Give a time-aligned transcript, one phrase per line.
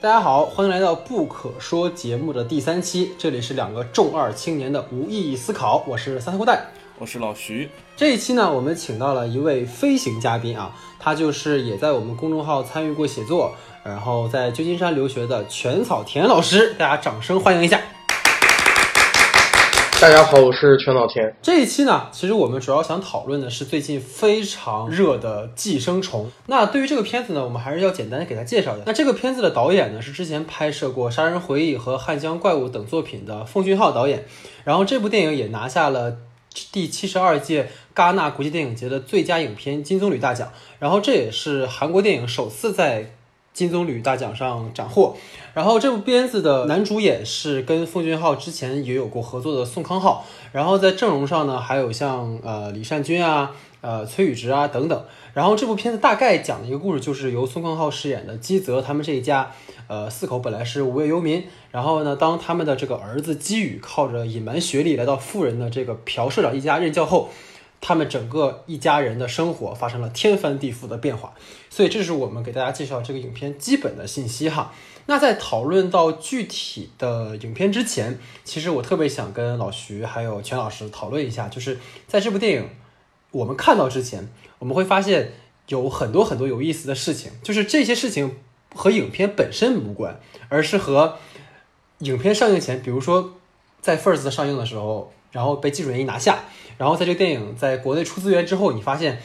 [0.00, 6.66] 大家好，欢迎来到不可说节目的第三期，这里是两个重二青年的无意义思考，我是三头蛋，
[7.00, 7.68] 我是老徐。
[7.96, 17.80] 这一期呢，我们请到了一位飞行嘉宾啊，他就是也在我们公众号参与过写作，然后在旧金山留学的全草田老师，大家掌声欢迎一下。
[20.00, 21.34] 大家好，我是全老天。
[21.42, 26.26] 这一期呢，其实我们主要想讨论的是最近非常热的《寄生虫》。
[26.46, 28.84] 那对于这个片子呢，我们还是要简单给它介绍一下。
[28.86, 34.24] 那这个片子的导演呢，是之前拍摄过《杀人回忆》和《汉江怪物》等作品的奉俊昊导演。
[34.62, 36.18] 然后这部电影也拿下了
[36.70, 40.52] 第七十二届戛纳国际电影节的最佳影片金棕榈大奖。
[40.78, 43.16] 然后这也是韩国电影首次在
[43.58, 45.16] 金棕榈大奖上斩获。
[45.52, 50.24] 然后这部片子的男主演是跟奉俊昊之前也有过合作的宋康昊。
[50.52, 55.04] 然后在阵容上呢，还有像呃李善均啊、呃崔宇植啊等等。
[55.34, 59.50] 然后这部片子大概讲的一个故事，就是由宋康昊饰演的基泽他们这一家，
[59.88, 61.42] 呃四口本来是无业游民。
[61.72, 67.30] 然后呢，当他们的这个儿子基宇靠着隐瞒学历来到富人的这个朴社长一家任教后，
[67.80, 71.34] 他们整个一家人的生活发生了天翻地覆的变化。
[71.70, 74.72] 所以这是我们给大家介绍这个影片基本的信息哈。
[75.06, 82.68] 那在讨论到具体的影片之前，其实我特别想跟老徐还有全老师讨论一下，就是在这部电影
[83.30, 85.32] 我们看到之前，我们会发现
[85.68, 88.36] 有很多很多有意思的事情，就是这些事情
[88.74, 91.16] 和影片本身无关，而是和
[92.00, 93.32] 影片上映前，比如说
[93.80, 96.44] 在 First 上映的时候，然后被技术原因拿下，
[96.76, 99.22] 然后在这个电影在国内出资源之后，你发现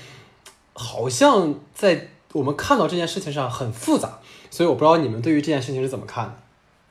[0.72, 4.20] 好像在我们看到这件事情上很复杂。
[4.52, 6.36] 所以我不知道你们对于这件事情是怎么看的。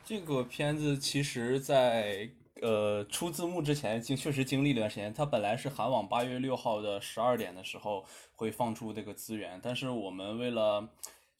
[0.03, 2.29] 这个片子其实，在
[2.61, 5.13] 呃出字幕之前，经确实经历了一段时间。
[5.13, 8.03] 它本来是韩网八月六号的十二点的时候
[8.35, 10.89] 会放出这个资源，但是我们为了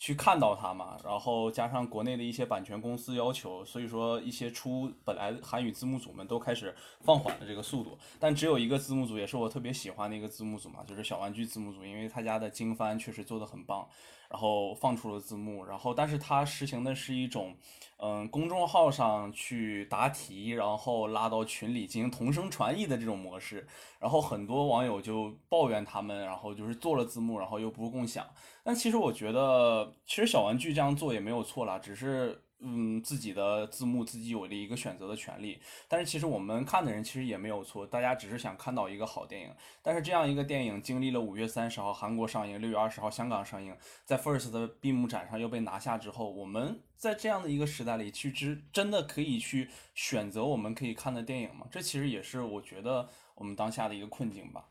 [0.03, 7.97] 去看到它嘛，然后加上国内的一些版权公司要求，所以说一些出本来韩语字幕组们都开始放缓了这个速度。
[8.19, 13.87] 但只有一个字幕组，也是我特别喜欢的一个字幕组嘛，就是小玩具字幕组，因为他家的经翻确实做的很棒。
[14.33, 17.55] 然后放出了字幕，然后但是它实行的是一种，
[17.97, 23.67] 嗯，公众号上去答题，然后拉到群里进行同声传译的这种模式，
[23.99, 28.25] 然后很多网友就抱怨他们，然后就是做了字幕，然后又不共享。
[28.63, 32.42] 但其实我觉得，其实小玩具这样做也没有错啦，只是。
[32.65, 39.49] 嗯，自己的字幕自己有了一个选择的权利，但是其实我们看的人其实也没有错，大家只是想看到一个好电影。
[39.81, 43.75] 但是这样一个电影经历了五月三十号韩国上映，六月二十号香港上映，
[44.05, 51.67] 在 First 的闭幕展上又被拿下之后，我们在这样的一个时代里去知真的可以去选择我们可以看的电影吗？
[51.69, 54.63] 这其实也是我觉得我们当下的一个困境吧。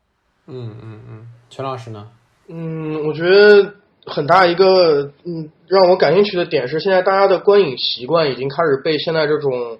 [0.47, 2.11] 嗯嗯嗯，全老师呢？
[2.47, 3.82] 嗯，我觉得。
[4.05, 9.77] 很大一个嗯，让我感兴趣的点是，现在大家的观影习惯已经开始被现在这种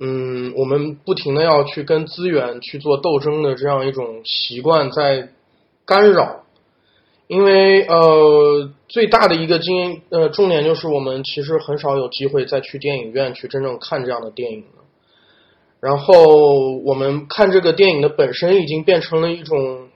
[0.00, 5.28] 嗯，我们不停的要去跟资源去做斗争的这样一种习惯在
[5.84, 6.44] 干扰。
[7.28, 14.82] 因为呃，最大的一个经呃重点就是我们其实很少有机会再去电影院去真正看这样的电影了。
[15.80, 16.14] 然后
[16.84, 19.88] 我们看这个电影的本身已经变成了一种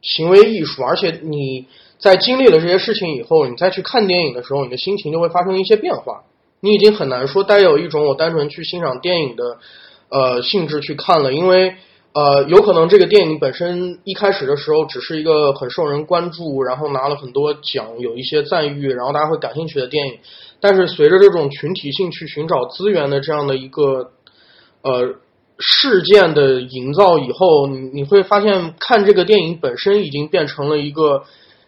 [0.00, 1.66] 行为艺术，而且你。
[2.02, 6.24] 在经历了这些事情以后，你再去看电影的时候，你的心情就会发生一些变化。
[6.60, 9.58] 你已经很难说带有一种我单纯去欣赏电影的
[10.08, 11.76] 呃性质去看了，因为
[12.12, 20.18] 呃有可能这个电影本身一开始的时候只是一个很受人关注，然后拿了很多奖，有一些赞誉，然后大家会感兴趣的电影。
[20.60, 24.10] 但是随着这种群体性去寻找资源的这样的一个
[24.82, 25.14] 呃
[25.58, 31.22] 事件的营造以后，你你会发现看这个电影本身已经变成了一个。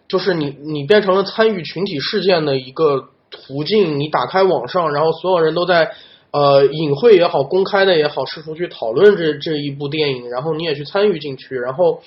[0.07, 3.99] 就是你，你变成了参与群体事件的一个途径。
[3.99, 5.93] 你打开网上，然后所有人都在，
[6.31, 11.57] 呃，隐晦也好，公开的也好，试图去讨论这这一部电影，然后你也去参与进去。
[11.57, 12.03] 然后，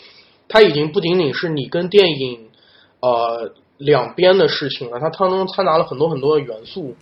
[0.47, 2.49] 它已经不仅仅是你跟电影，
[2.99, 6.95] 呃，两边的事情了，它当中掺杂了很多很多的元素。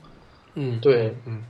[0.56, 1.44] 嗯，对，嗯。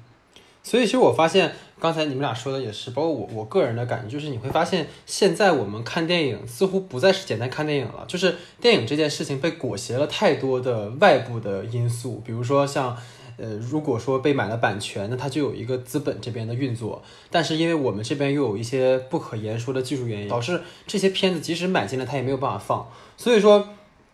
[0.63, 1.53] 所以，其实我发现。
[1.77, 12.95] 刚才你们俩说的也是，包括我我个人的感觉，就是你会发现，现在我们看电影似乎不再是简单看电影了，就是电影这件事情被裹挟了太多的外部的因素，比如说像，
[13.37, 23.67] 呃，如果说被买了版权，那它就有一个资本这边的运作，但是因为我们这边又有一些不可言说的技术原因，导致这些片子即使买进来，它也没有办法放，所以说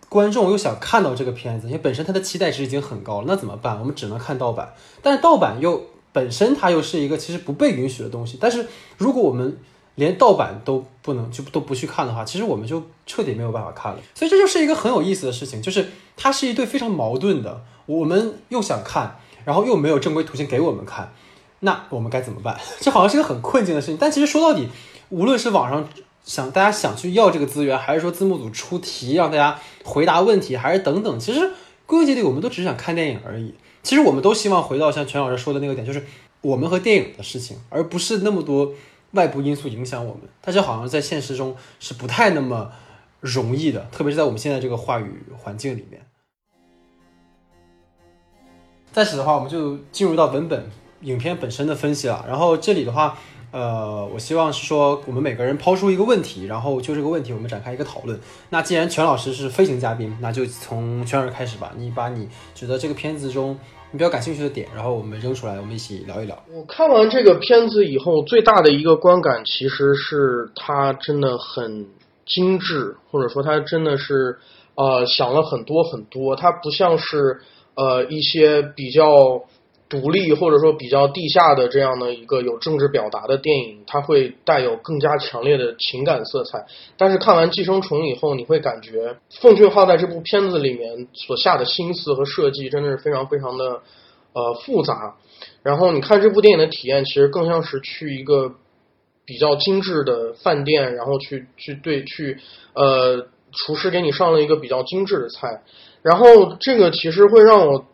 [0.09, 3.79] 观众又想看到这个片子，因为本身它的期待值已经很高了，那怎么办？
[3.79, 4.73] 我们只能看盗版，
[5.03, 5.85] 但是盗版又。
[6.13, 8.65] 本身它又是一个其实不被允许的东西，但是
[8.97, 9.57] 如果我们
[9.95, 13.99] 连盗版都不能就都不去看的话，其实我们就彻底没有办法看了。
[14.15, 21.11] 所以这就是一个很有意思的事情，就是它是一对非常矛盾的，我们又想看，然后又没有正规途径给我们看，
[21.59, 22.57] 那我们该怎么办？
[22.79, 23.97] 这好像是个很困境的事情。
[23.97, 24.69] 但其实说到底，
[25.09, 25.87] 无论是网上
[26.23, 31.51] 想大家想去要这个资源，还是说字幕组出题让大家回答问题，还是等等，其实
[31.85, 33.53] 归根结底，我们都只是想看电影而已。
[33.83, 36.06] 其实我们都希望回到像全老师说的那个点，就是
[36.42, 38.74] 我们和电影的事情，而不是那么多
[39.12, 40.24] 外部因素影响我们。
[40.42, 42.72] 但是好像在现实中是不太那么
[43.19, 46.01] 容易的，特别是在我们现在这个话语环境里面。
[48.92, 50.69] 在此的话，我们就进入到文本
[51.01, 52.25] 影片本身的分析了。
[52.28, 53.18] 然后这里的话，
[53.51, 58.18] 呃，我希望是说我们每个人抛出一个问题，然后就这个问题我们展开一个讨论。
[58.50, 61.74] 那既然全老师是飞行嘉宾，那就从全老师开始吧。
[61.77, 63.59] 你把你觉得这个片子中
[63.92, 66.42] 你比较感兴趣的点，然后我们扔出来，我们一起聊一聊。
[66.50, 71.86] 我看完这个片子以后，最大的一个观感其实是它真的很
[72.25, 74.38] 精致，或者说它真的是
[74.75, 76.38] 呃想了很多很多。
[76.38, 77.42] 它不像是
[77.75, 79.44] 呃一些比较
[79.91, 86.65] 独立或者说比较地下的这样的一个有政治表达的电影，它会带有更加强烈的情感色彩。
[86.95, 93.81] 但是看完《寄生虫》以后，你会感觉奉俊昊在这部片子里面所下的心思和设计真的是非常非常的
[94.31, 95.17] 呃复杂。
[95.61, 98.53] 然后你看这部电影的体验，其实更像是去一个
[99.25, 102.37] 比较精致的饭店，然后去去对去
[102.73, 105.61] 呃厨师给你上了一个比较精致的菜，
[106.01, 107.85] 然后这个其实会让我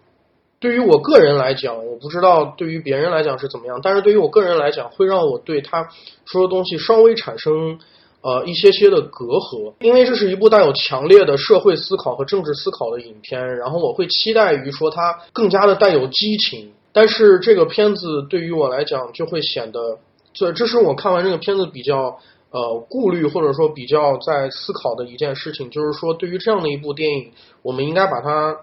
[0.59, 5.87] 对于我个人来讲，我不知道对于别人来讲是怎么样，但是对于我个人来讲，会让我对他
[6.25, 7.79] 说的东西稍微产生
[8.21, 19.99] 呃一些些的隔阂，因为这是一部带有强烈的社会思考和政治思考的影片，然后我会期待于说它更加的带有激情，但是这个片子对于我来讲就会显得，
[20.33, 22.17] 这这是我看完这个片子比较
[22.49, 27.31] 呃顾虑或者说比较在思考的一件事情，就是说对于这样的一部电影，
[27.61, 28.57] 我们应该把它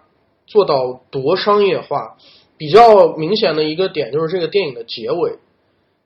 [0.46, 2.17] 做到多商业化。
[2.56, 5.38] 比较明显的一个点就是这个电影的结尾，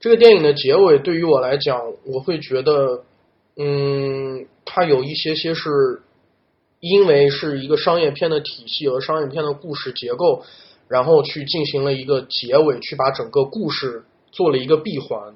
[0.01, 3.05] 这个电影的结尾对于我来讲，我会觉得，
[3.55, 6.01] 嗯，它有一些些是
[6.81, 10.43] 因为是一个商业片的体系和商业片的故事结构，
[10.89, 15.35] 然后去进行了一个结尾，去把整个故事做了一个闭环。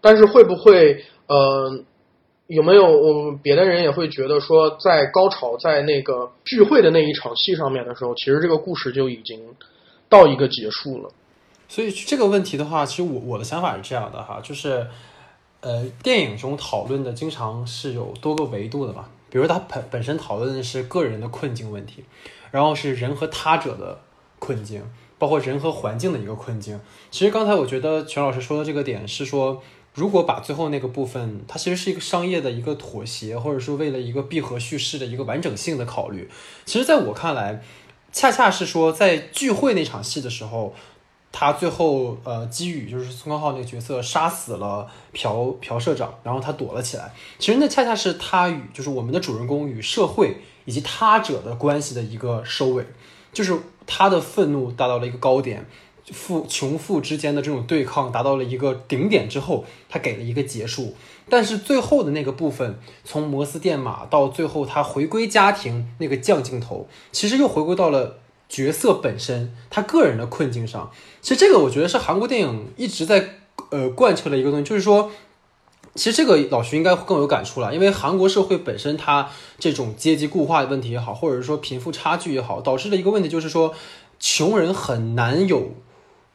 [0.00, 1.82] 但是会不会，呃，
[2.46, 9.40] 有没有我别的人也会觉得说，在高潮在那个聚会的那一场戏上面的时候，其实这个故事就已经
[10.08, 11.10] 到一个结束了。
[11.68, 14.86] 所以这个问题的话，其实我我的想法是这样的哈，就是
[15.60, 22.04] 呃，电影中讨论的经常是有多个维度的嘛，比如它本本身讨论的是个人的困境问题，
[22.50, 23.98] 然后是人和他者的
[24.38, 24.82] 困境，
[25.18, 26.78] 包括人和环境的一个困境。
[27.10, 29.62] 其实刚才我觉得全老师说的这个点是说，
[29.94, 36.28] 如果把最后那个部分，它其实是一个商业的一个妥协，或者说为了一个闭合叙事的一个完整性的考虑。
[36.66, 37.62] 其实在我看来，
[38.12, 40.74] 恰恰是说在聚会那场戏的时候。
[41.36, 47.12] 他最后呃，基宇就是宋康昊那个角色杀死了朴朴社长，然后他躲了起来。
[47.40, 52.86] 其实那恰恰是他与就是我们的主人公与社会以及他者的关系的一个收尾，
[53.32, 53.52] 就是
[53.84, 55.66] 他的愤怒达到了一个高点，
[56.12, 60.94] 富穷富之间的这种对抗达到了一个顶点之后，他给了一个结束。
[61.28, 68.18] 但是最后的那个部分，从摩斯电码到最后他回归家庭那个降镜头，其实又回归到了。
[68.46, 70.88] 角色本身，他个人的困境上，
[71.22, 73.30] 其实这个我觉得是韩国电影一直在
[73.70, 75.10] 呃贯彻的一个东西，就是说，
[75.94, 79.28] 其实这个老徐应该更有感触了，因为韩国社会本身它
[79.58, 83.74] 这种阶级固化的问题也好，或者说贫富差距也好，导致的一个问题就是说，
[84.20, 85.70] 穷人很难有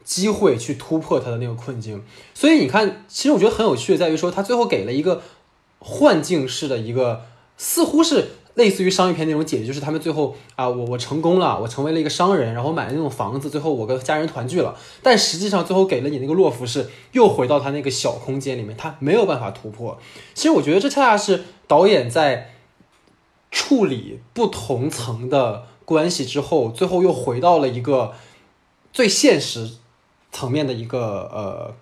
[0.10, 2.04] 机会去突破他的那个困境。
[2.34, 5.22] 所以你看，其实我觉得很有趣的在于说，他最后给了一个
[5.78, 7.26] 幻境式的一个，
[7.56, 8.32] 似乎是。
[8.56, 14.76] 类似于商业片那种解决，就是他们最后啊，我我成功了，我成为了一个商人，然后买了那种房子，最后我跟家人团聚了。
[15.02, 19.98] 但实际上最后给了你那个洛夫是又回到他那个小空间里面，他没有办法突破。
[20.34, 22.50] 其实我觉得这恰恰是导演在
[23.50, 28.12] 处理不同层的关系之后，最后又回到了一个
[28.92, 29.70] 最现实
[30.32, 31.74] 层面的一个呃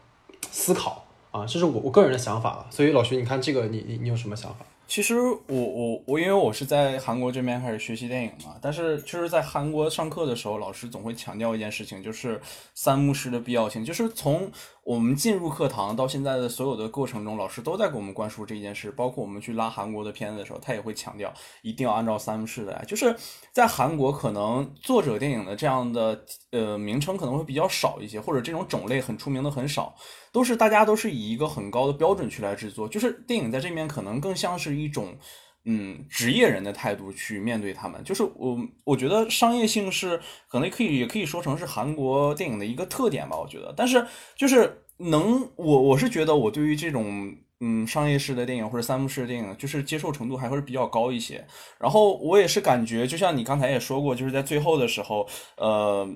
[0.51, 2.65] 思考啊，这是我我个人的想法。
[2.69, 4.65] 所以老徐，你看这个，你你你有什么想法？
[4.87, 12.39] 其实我我我因为我是在韩国这边开始学习电影嘛，但是就是在韩国上课的时候，老师总会强调一件事情，就是
[12.73, 13.83] 三幕式的必要性。
[13.83, 14.49] 就是从
[14.83, 18.89] 我们进入课堂到现在的所有的过程中，老师都在给我们灌输这件事。
[18.91, 22.83] 包括我们去拉韩国的片子的时候，他也会强调一定要按照三幕式的来。
[22.85, 23.13] 就是
[23.51, 29.93] 在韩国，可能作者电影的这样的呃名称可能会比较少一些，或者这种种类很出名的很少。
[30.37, 35.17] 都是大家都是以一个很高的标准去来制作，就是电影在这面可能更像是一种
[35.65, 38.03] 嗯职业人的态度去面对他们。
[38.03, 43.35] 就是我我觉得商业性是可能可以也可以说成是韩国电影的一个特点吧。
[43.39, 47.35] 我觉得，但是就是能我我是觉得我对于这种。
[47.59, 51.43] 嗯，商业式的电影或者三幕式的电影，就是接受程度还会比较高一些。
[51.79, 56.07] 然后我也是感觉，就像你刚才也说过，就是在最后的时候，呃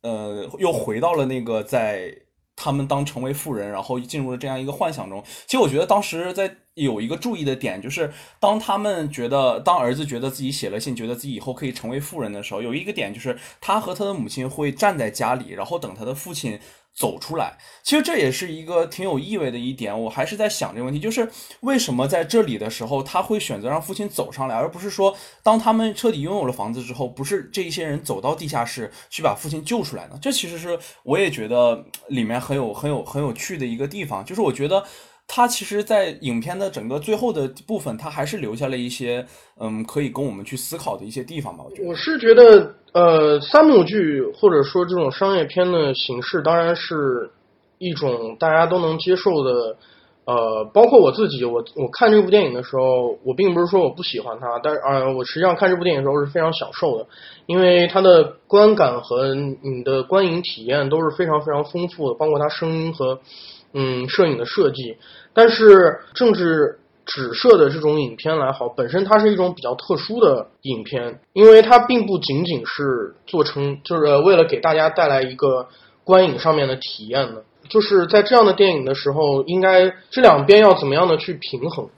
[0.00, 2.10] 呃，又回到了那个在
[2.56, 5.22] 他们当成为富人，然后进入了这样一个幻想中。
[5.46, 16.58] 其实我觉得当时在有一个注意的点，就是当他们觉得，当儿子觉得自己写了信，觉得自己以后可以成为富人的时候，有一个点就是他和他的母亲会站在家里，然后等他的父亲。
[16.96, 20.00] 走出来，其实这也是一个挺有意味的一点。
[20.02, 30.18] 我还是在想这个问题，就是为什么在这里的时候他会选择让父亲走上来，而不是说当他们彻底拥有了房子之后，不是这一些人走到地下室去把父亲救出来呢？
[30.22, 34.24] 这其实是我也觉得里面很有很有很有趣的一个地方。
[34.24, 34.82] 就是我觉得
[35.26, 39.26] 他其实，在影片的整个最后的部分，他还是留下了一些
[39.60, 41.64] 嗯可以供我们去思考的一些地方吧。
[41.64, 42.74] 我觉得，我是觉得。
[42.92, 47.30] 呃，三幕剧或者说这种商业片的形式，当然是
[47.76, 49.76] 一种大家都能接受的。
[50.24, 57.06] 呃，包括我自己，我我看这部电影的时候，我并不是说我不喜欢它，但是啊，我实际上看这部电影的时候是非常享受的，
[57.44, 63.20] 因为它的观感和你的观影体验都是非常非常丰富的，包括它声音和
[63.72, 64.96] 嗯摄影的设计。
[65.32, 66.78] 但是政治。
[67.08, 75.68] 指涉的这种影片来好，本身它是一种比较特殊的影片，因为它并不仅仅是做成就是为了给大家带来一个
[76.02, 81.88] 观影上面的体验的，就是在这样的电影的时候，应该这两边要怎么样的去平衡？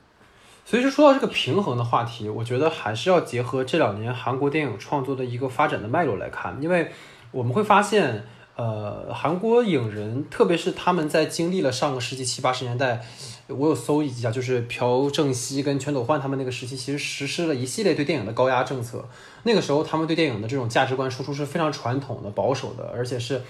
[0.67, 6.87] 所以说说到这个平衡的话题，我觉得还是要结合这两年韩国电影创作的一个发展的脉络来看，因为
[7.33, 8.27] 我们会发现，
[8.59, 13.07] 呃，韩国影人，特别是他们在经历了上个世纪七八十年代。
[13.47, 19.09] 我有搜一下，就是朴正熙跟全斗焕他们那个时期，其实实施了一系列对电影的高压政策。
[19.45, 23.41] 那个时候，他们对电影的这种价值观输出是非常传统的、保守的，而且是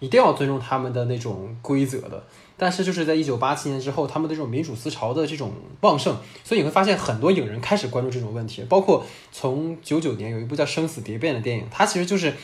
[0.00, 2.22] 一定要尊重他们的那种规则的。
[2.58, 8.62] 但是，就是在一九八七年之后，他们的这种民主思潮的这种旺盛，所以你会发现很多影人开始关注这种问题。
[8.68, 12.34] 包括从九九年有一部叫《生死蝶变》的电影，它其实就是。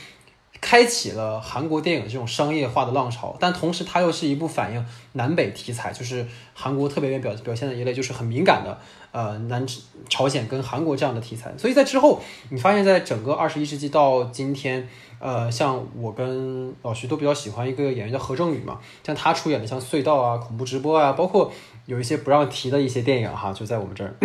[0.64, 8.78] 开启了韩国电影这种商业化的浪潮，但同时它又是一部反映南北题材，就是韩国特别愿表表现的一类，就是很敏感的，
[9.12, 9.66] 呃，南
[10.08, 11.52] 朝鲜跟韩国这样的题材。
[11.58, 12.18] 所以在之后，
[12.48, 21.52] 你发现在整个二十一世纪到今天，呃，像我跟老徐都比较喜欢一个演员叫何正宇嘛，像他出演的像隧道啊、恐怖直播啊，包括
[21.84, 24.16] 有一些不让提的一些电影哈，就在我们这儿。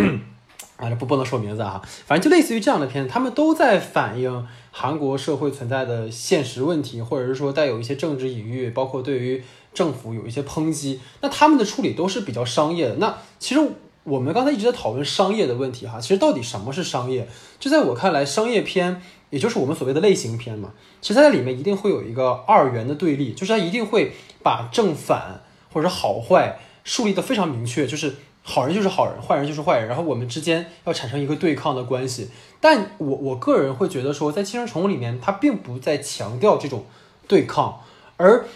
[0.80, 9.44] 啊，这不不能说名字啊，反正就类似于这样的片子，他们都在反映韩国社会存在的现实问题，或者是说带有一些政治隐喻，包括对于
[9.74, 10.98] 政府有一些抨击。
[11.20, 12.94] 那他们的处理都是比较商业的。
[12.94, 13.60] 那其实
[14.04, 17.28] 我们刚才一直在讨论商业的问题哈，其实到底什么是商业？
[17.58, 20.72] 就在我看来，商业片也就是我们所谓的类型片嘛，
[21.02, 28.14] 其实它在里面一定会有一个二元的对立，就是它一定会把正反或者好坏树立的非常明确，就是。
[28.42, 32.30] 好人就是好人，坏人就是坏人，然后我们之间要产生一个对抗的关系。
[32.58, 36.84] 但我我个人会觉得说，在寄生虫里面，它并不在强调这种
[37.28, 37.80] 对抗，
[38.16, 38.46] 而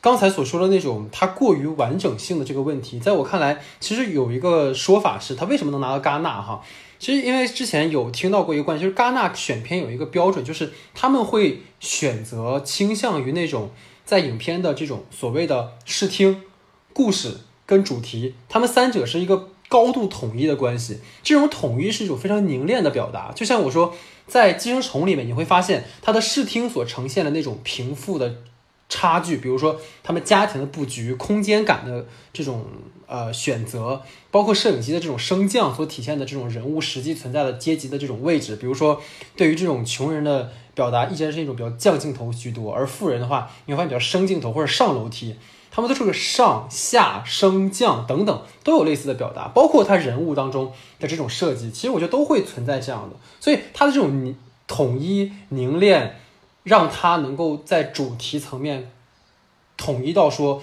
[0.00, 6.62] 刚才所说的那种它过于完整性的这个问题，在我看来，其实有一个说法是，它为什么能拿到戛纳哈？
[6.98, 13.70] 其实因为之前有听到过一个观点，就是戛纳选片有一个标准，就是他们会选择倾向于那种
[14.04, 16.42] 在影片的这种所谓的视听
[16.92, 17.38] 故事。
[17.72, 20.98] 跟主题，他们三者是一个高度统一的关系。
[21.22, 23.32] 这种统一是一种非常凝练的表达。
[23.34, 23.94] 就像我说，
[24.26, 28.34] 在《寄生虫》里面，你会发现它的视听所呈现的那种贫富的
[28.90, 32.66] 差距，比如说他们家庭的布局、空间感的这种
[33.06, 38.56] 呃选择，包括摄影机的这种升降所体现的这种人物实际存在的阶级的这种位置。
[38.56, 39.00] 比如说，
[39.34, 45.34] 对于这种穷人的表达，依然是一种比较降镜头居多；而富人的话，你会发现比较升镜头或者上楼梯。
[45.74, 53.16] 他们都是个上下升降等等都有类似的表达，包括他人物当中的这种设计，其实我觉得都会存在这样的。
[53.40, 54.34] 所以他的这种
[54.66, 56.20] 统一凝练，
[56.62, 58.90] 让他能够在主题层面
[59.78, 60.62] 统一到说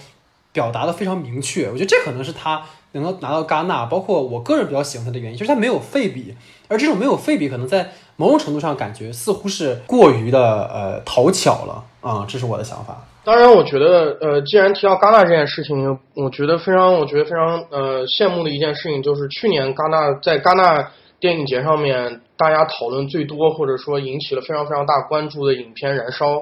[0.54, 1.68] 表达的非常明确。
[1.70, 6.36] 我觉得这可能是他能够拿到戛纳，包括我个人比较喜欢他的原因，就是他没有废笔，
[6.68, 13.06] 而这种没有废笔，可能在某种程度上感觉似乎是过于的呃讨巧了啊，这是我的想法。
[13.30, 26.38] 当然，我觉得，呃，既然提到戛纳这件事情，我觉得非常，我觉得非常，呃，羡慕的一件事情，就是去年戛纳在戛纳电影节上面，大家讨论最多或者说引起了非常非常大关注的影片《燃烧》，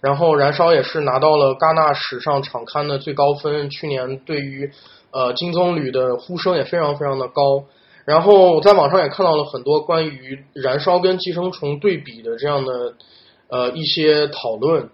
[0.00, 3.70] 然后《燃烧》也是拿到了戛纳史上场刊的最高分。
[3.70, 4.68] 去年对于
[5.12, 7.62] 呃金棕榈的呼声也非常非常的高。
[8.04, 12.94] 然后我在网上也看到了很多关于燃烧跟寄生虫对比的这样的
[13.48, 14.90] 呃一些讨论。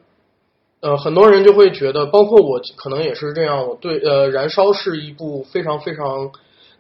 [0.87, 6.31] 呃，很多人就会觉得，包括我可能也是这样，我对呃燃烧是一部非常非常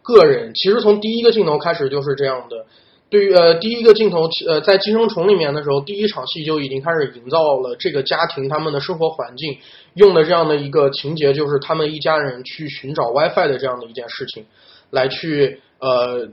[0.00, 2.66] 个人，其实从第一个镜头开始就是这样的。
[3.10, 9.58] 对于呃第一个镜头，呃在寄生虫里面的时候，第一场戏就已经开始营造了这个家庭他们的生活环境，
[9.94, 14.44] 用的这样的一个情节，就是他们一家人去寻找 WiFi 的这样的一件事情，
[14.90, 16.28] 来去呃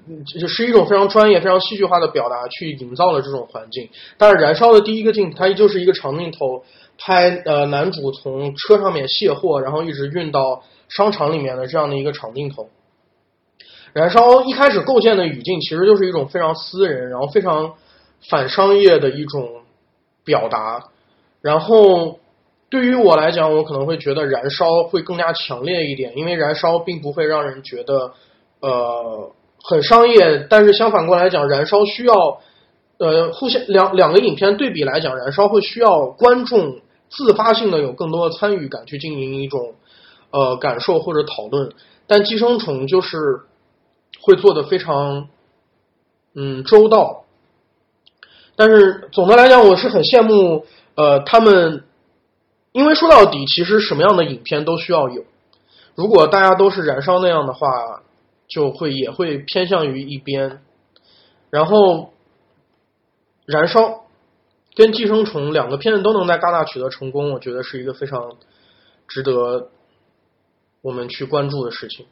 [0.47, 3.89] 是一种非常专业、非常戏剧化的表达，去营造了这种环境。
[4.19, 6.63] 但是燃烧的第一个镜，它就是一个长镜头，
[6.97, 12.69] 拍呃男主从车上面卸货，然后一直运到商场里面的这样的一个长镜头。
[13.93, 17.73] 燃烧一开始构建的语境其实就是一种非常私人，然后非常
[18.29, 19.61] 反商业的一种
[20.25, 20.85] 表达。
[21.41, 22.19] 然后
[22.69, 28.13] 对于我来讲，我可能会觉得燃烧会更加强烈一点，因为燃烧并不会让人觉得
[28.61, 29.31] 呃
[29.63, 32.39] 很商业，但是相反过来讲，燃烧需要
[33.07, 36.79] 呃互相两两个影片对比来讲，燃烧会需要观众
[37.09, 39.75] 自发性的有更多的参与感去进行一种
[40.31, 41.73] 呃感受或者讨论，
[42.07, 43.17] 但寄生虫就是。
[44.25, 45.27] 会做的非常，
[46.33, 47.25] 嗯，周到。
[48.55, 51.83] 但是总的来讲，我是很羡慕，呃，他们，
[52.71, 55.25] 因为说到底，其实什么样的影片都需要有。
[55.95, 57.67] 如果大家都是燃烧那样的话，
[58.47, 60.61] 就会也会偏向于一边。
[61.49, 62.12] 然后，
[63.53, 64.05] 燃烧
[64.75, 68.31] 跟寄生虫两个片子都能在戛纳取得成功，我觉得是一个非常
[69.07, 69.69] 值得
[70.81, 72.07] 我们去关注的事情。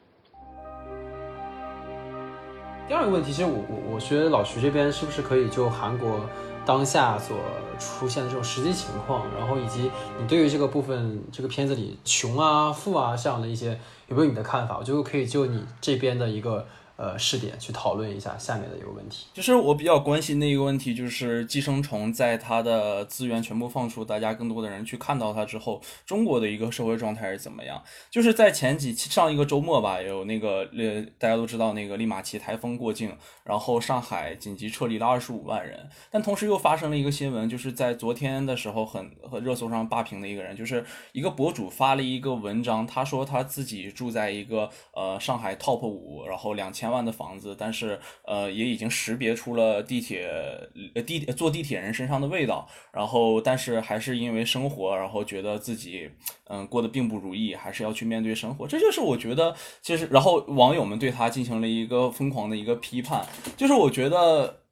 [2.86, 6.20] 第二个问题，其实我我我觉得老徐这边是不是可以就韩国
[6.64, 7.36] 当下所
[7.80, 14.78] 出现的这种实际情况，然后以及你对于这个部分这个片子里穷啊富啊这样的一些有没有你的看法？
[14.78, 16.64] 我觉得可以就你这边的一个。
[16.96, 19.26] 呃，试点去讨论一下下面的一个问题。
[19.34, 27.82] 其实我比较关心的一个问题，就是寄生虫在它的资源全部放出，大家更多的人去看到它之后，中国的一个社会状态是怎么样？
[28.10, 35.88] 就是在前几期上一个周末吧，有那个呃，大家都知道那个利马奇台风过境，然后上海紧急撤离了二十五万人。
[36.10, 46.91] 但同时又发生了一个新闻，就是在昨天的时候，很很热搜上霸屏的一个人，就是一个博主发了一个文章，他说他自己住在一个呃上海 top 五，然后两千。
[46.92, 50.30] 万的房子，但是呃，也已经识别出了地铁
[51.06, 56.10] 地坐地铁人身上的味道，然后但是还是因为生活，然后觉得自己
[56.48, 58.68] 嗯过得并不如意，还是要去面对生活。
[58.68, 63.26] 这就是我觉得，其实然后网友们对他进行了一个疯狂的一个批判，
[63.56, 64.62] 就是我觉得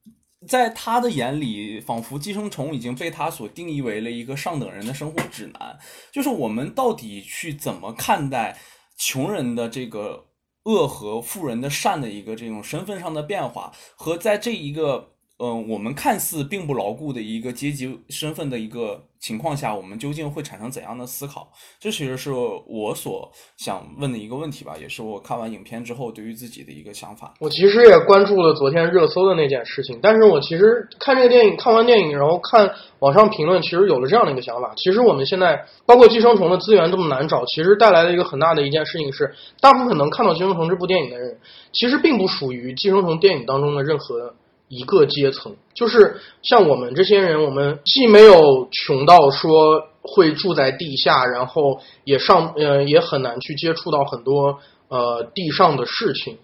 [0.47, 5.79] 在他的眼里，仿佛寄生虫已经被他所定义为了一个上等人的生活指南。
[6.13, 8.59] 就是我们到底去怎么看待
[8.97, 10.30] 穷人的这个？
[10.71, 15.11] 恶和富人的善的一个这种身份上的变化，和在这一个
[15.43, 21.49] 嗯我们看似并不牢固的一个阶级身份的一个情况下，我们究竟会产生怎样的思考？
[21.79, 22.31] 这其实是
[22.67, 27.33] 我所想问的一个问题吧，也是我看完影片之后对于自己的一个想法。
[27.41, 34.75] 我其实也关注了昨天热搜的那件事情，但是我其实看这个电影，看完电影，然后看网上评论，其实有了这样的一个想法。
[34.77, 41.39] 其实我们现在包括寄生虫的资源这么难找，其实带来的一个很大的一件事情是，大部分能看到寄生虫这部电影的人，
[41.73, 44.35] 其实并不属于寄生虫电影当中的任何。
[44.71, 56.39] 一个阶层，就是像我们这些人，我们既没有穷到说会住在地下，然后也上呃也很难去接触到很多呃地上的事情，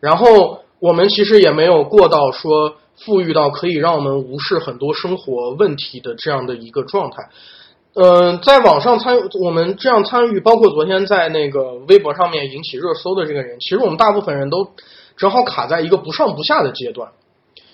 [0.00, 7.28] 然后我们其实也没有过到说富裕到可以让我们无视很多生活问题的这样的一个状态。
[7.92, 14.70] 嗯，在网上参我们这样参与，包括昨天在那个微博上面引起热搜的这个人，其实我们大部分人都
[15.18, 17.12] 正好卡在一个不上不下的阶段。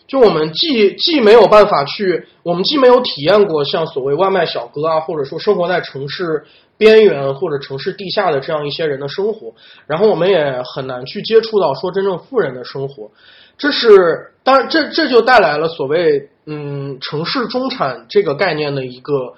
[0.07, 6.45] 就我们既既没有办法去，我们既没有体验过像所谓外卖小哥啊，或者说生活在城市
[6.77, 9.55] 边缘或者城市地下的这样一些人的生活，
[9.87, 13.11] 然后我们也很难去接触到说真正富人的生活。
[13.57, 19.35] 这是当然，这这就带来了所谓嗯城市中产这个概念的一个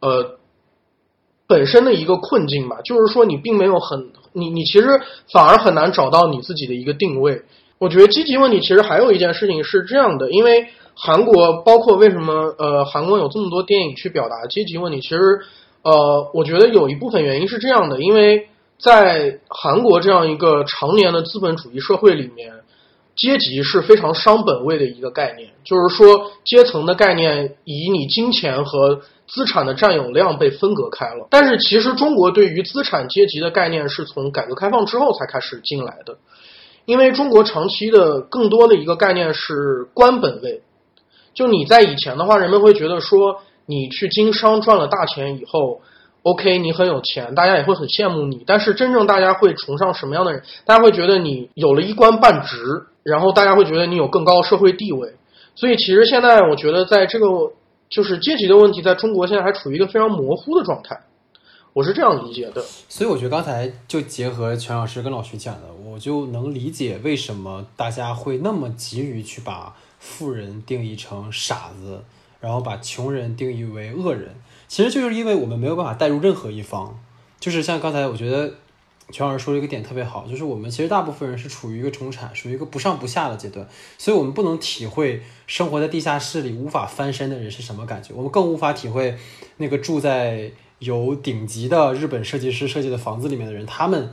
[0.00, 0.38] 呃
[1.46, 2.78] 本身的一个困境吧。
[2.84, 5.00] 就是说，你并没有很你你其实
[5.32, 7.42] 反而很难找到你自己的一个定位。
[7.78, 15.40] 我觉得积极问题其实还有一件事情是这样的，因为韩国包括为什么呃韩国有这么多电影去表达阶级问题，其实
[15.82, 22.52] 呃我觉得有一部分原因是这样的，因为在韩国这样一个常年的资本主义社会里面，
[23.14, 31.26] 阶级是非常伤本位的一个概念，就是说阶层的概念以你金钱和资产的占有量被分隔开了。
[31.30, 36.16] 但是其实中国对于资产阶级的概念是从改革开放之后才开始进来的。
[36.86, 40.62] 因为中国长期的更多的一个概念是官本位，
[41.34, 45.80] 就你在以前的话，人们会觉得说你去经商赚了大钱以后
[46.22, 48.44] ，OK，你很有钱，大家也会很羡慕你。
[48.46, 50.42] 但是真正大家会崇尚什么样的人？
[50.64, 55.14] 大家会觉得你有了一官半职，然后大家会觉得你有更高的社会地位。
[55.56, 57.26] 所以其实现在我觉得在这个
[57.88, 61.00] 就是阶级的问题，在中国现在还处于一个非常模糊的状态。
[61.76, 72.02] 我是这样理解的，所以我觉得刚才就结合全老师跟老徐讲的，我就能理解为什么大家会那么急于去把富人定义成傻子，
[72.40, 74.34] 然后把穷人定义为恶人。
[74.66, 76.98] 其实就是因为我们没有办法带入任何一方，
[77.38, 78.54] 就是像刚才我觉得
[79.10, 89.14] 全老师说了一个点特别好，就是我们其实大部分人是处于一个中产，属于一个不上不下的阶段，所以我们不能体会生活在地下室里无法翻身的人是什么感觉，我们更无法体会
[89.58, 90.50] 那个住在。
[90.78, 94.12] 有顶级的日本设计师设计的房子里面的人，他们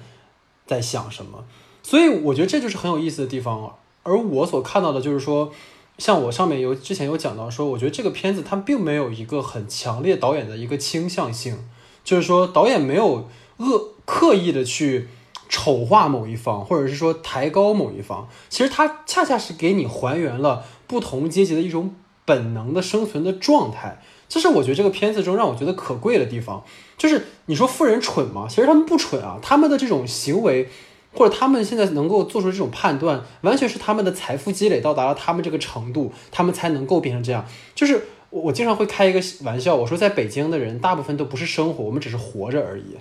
[0.66, 1.44] 在想什么？
[1.82, 3.76] 所以我觉得这就是很有意思的地方。
[4.04, 5.52] 而我所看到的就是说，
[5.98, 11.58] 像我上面有之前有讲到说，我觉得这个片子它并没有一个很强烈导演的一个倾向性，
[12.04, 15.08] 就是说导演没有恶刻意的去
[15.50, 18.28] 丑化某一方，或者是说抬高某一方。
[18.50, 21.94] 其实它恰恰是给你还原了不同阶级的一种
[22.26, 24.02] 本能的生存的状态。
[24.34, 26.64] 这是我觉得这个片子中让我觉得可贵的地方，
[26.98, 28.48] 就是你说富人蠢吗？
[28.50, 30.68] 其实他们不蠢啊，他们的这种行为，
[31.14, 37.46] 或者他们现在能够做出这种判断，完全是他们的财富积累到达了他们这个程度，他们才能够变成这样。
[37.76, 42.98] 就是我我经常会开一个玩笑，我说在北京的人大部分都不是生活，我们只是活着而已，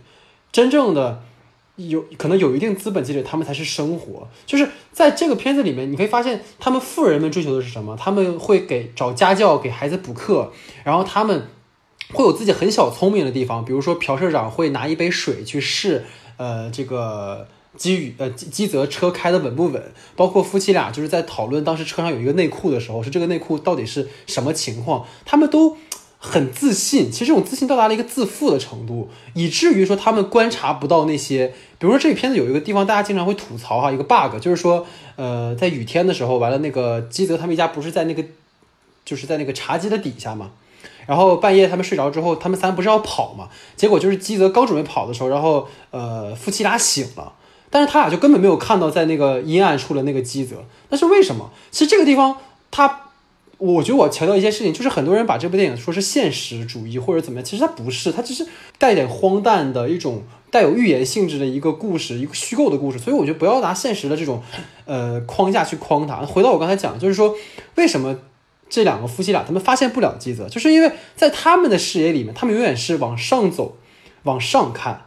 [0.52, 1.22] 真正的。
[1.76, 4.28] 有可能有一定资本积累，他们才是生活。
[4.44, 7.96] 就是在这个片子里面，你可以发现，他们富人们追求的是什么？
[7.96, 10.52] 他们会给找家教给孩子补课，
[10.84, 11.48] 然后他们
[12.12, 16.04] 会有自己很小聪明的地方，比如说朴社长会拿一杯水去试，
[16.36, 19.92] 呃，这个基宇呃基基泽车开的稳不稳？
[20.14, 25.06] 包括夫妻俩就是在讨论当时车上有一个内裤的时候，是这个内裤到底是什么情况？
[25.24, 25.76] 他们都。
[26.24, 31.48] 很自信，其实这种自信到达了一个自负的程度，以至于说他们观察不到那些，
[31.80, 38.24] 比如说这个片子有一个地方大家经常会吐槽哈，一个 bug 就是说，呃，在雨天的时候，完了那个基泽他们一家不是在那个，
[39.04, 40.52] 就是在那个茶几的底下嘛，
[41.08, 47.32] 然后半夜他们睡着之后，他们三不是要跑嘛，结果就是基泽刚准备跑的时候，然后呃夫妻俩醒了，
[47.68, 51.50] 但是他俩就根本没有看到在那个阴暗处的那个基泽，那是为什么？
[51.72, 52.36] 其实这个地方
[52.70, 53.00] 他。
[53.64, 58.44] 我觉得我强调一件事情，就是很多人把这部电影说是现实主义或者怎么样，其实它不是，它只是
[58.76, 62.98] 带点荒诞的一种带有寓言性质的一个故事，一个虚构的故事。
[62.98, 64.42] 所以我觉得不要拿现实的这种
[64.84, 66.16] 呃框架去框它。
[66.26, 67.36] 回到我刚才讲，就是说
[67.76, 68.18] 为什么
[68.68, 73.76] 这两个夫妻俩他们发现不了基泽，就是因为在他们的视野里面，他们永远是往上走，
[74.24, 75.02] 往上看。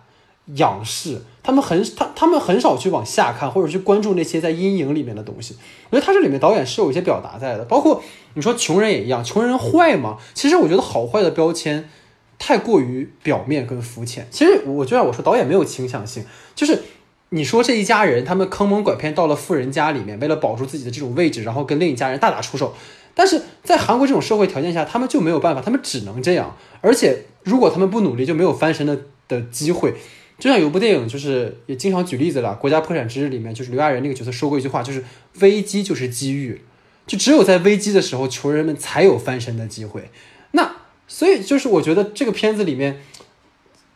[0.53, 5.55] 仰视他们很他他们很少去往下看，或者去关注那些在阴影里面的东西。
[5.89, 8.01] 我觉得他这里面导演是有一些表达在的，包括
[8.35, 10.17] 你说穷人也一样，穷人坏吗？
[10.33, 11.89] 其实我觉得好坏的标签
[12.37, 14.27] 太过于表面跟肤浅。
[14.29, 16.83] 其实我就像我说，导演没有倾向性，就是
[17.29, 22.73] 你说这一家人他们坑蒙拐骗到了富人家里面，为了保住自己的这种位置，然后跟另一家人大打出手。
[23.13, 26.55] 但是在韩国这种社会条件下，他们就没有办法，他们只能这样。
[26.81, 29.93] 而且如果他们不努力，就没有翻身的的机会。
[30.37, 35.03] 就像有部电影，就是也经常举例子了，《国家破产之日》里面，就是刘亚仁那个角色说过一句话，就是
[35.39, 36.61] 危机就是机遇，
[37.07, 40.09] 就只有在危机的时候，穷人们才有翻身的机会。
[40.51, 40.75] 那
[41.07, 43.01] 所以就是我觉得这个片子里面，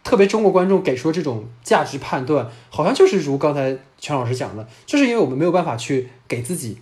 [0.04, 6.78] 特别中国观众给出的这种价值判断，好像就是如刚才全老师讲的，就是因为我们没有办法去给自己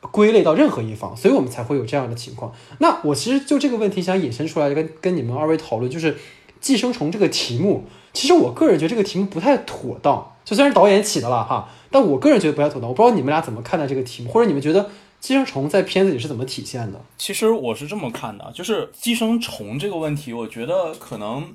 [0.00, 2.52] 归类到任何一方，所以我们才会有这样的情况。
[2.78, 6.16] 那我其实就这个问题想引申出来，跟跟你们二位讨论，就是
[6.60, 7.84] 寄生虫这个题目。
[8.12, 12.88] 其实我个人觉得这个题目不太妥当，就虽然导演起的了哈，但我个人觉得不太妥当。
[12.88, 14.90] 我不知道你们俩怎么看待这个题目，或者你们觉得
[15.20, 17.00] 寄生虫在片子里是怎么体现的？
[17.16, 21.54] 其实我是这么看的，就是寄生虫这个问题，我觉得可能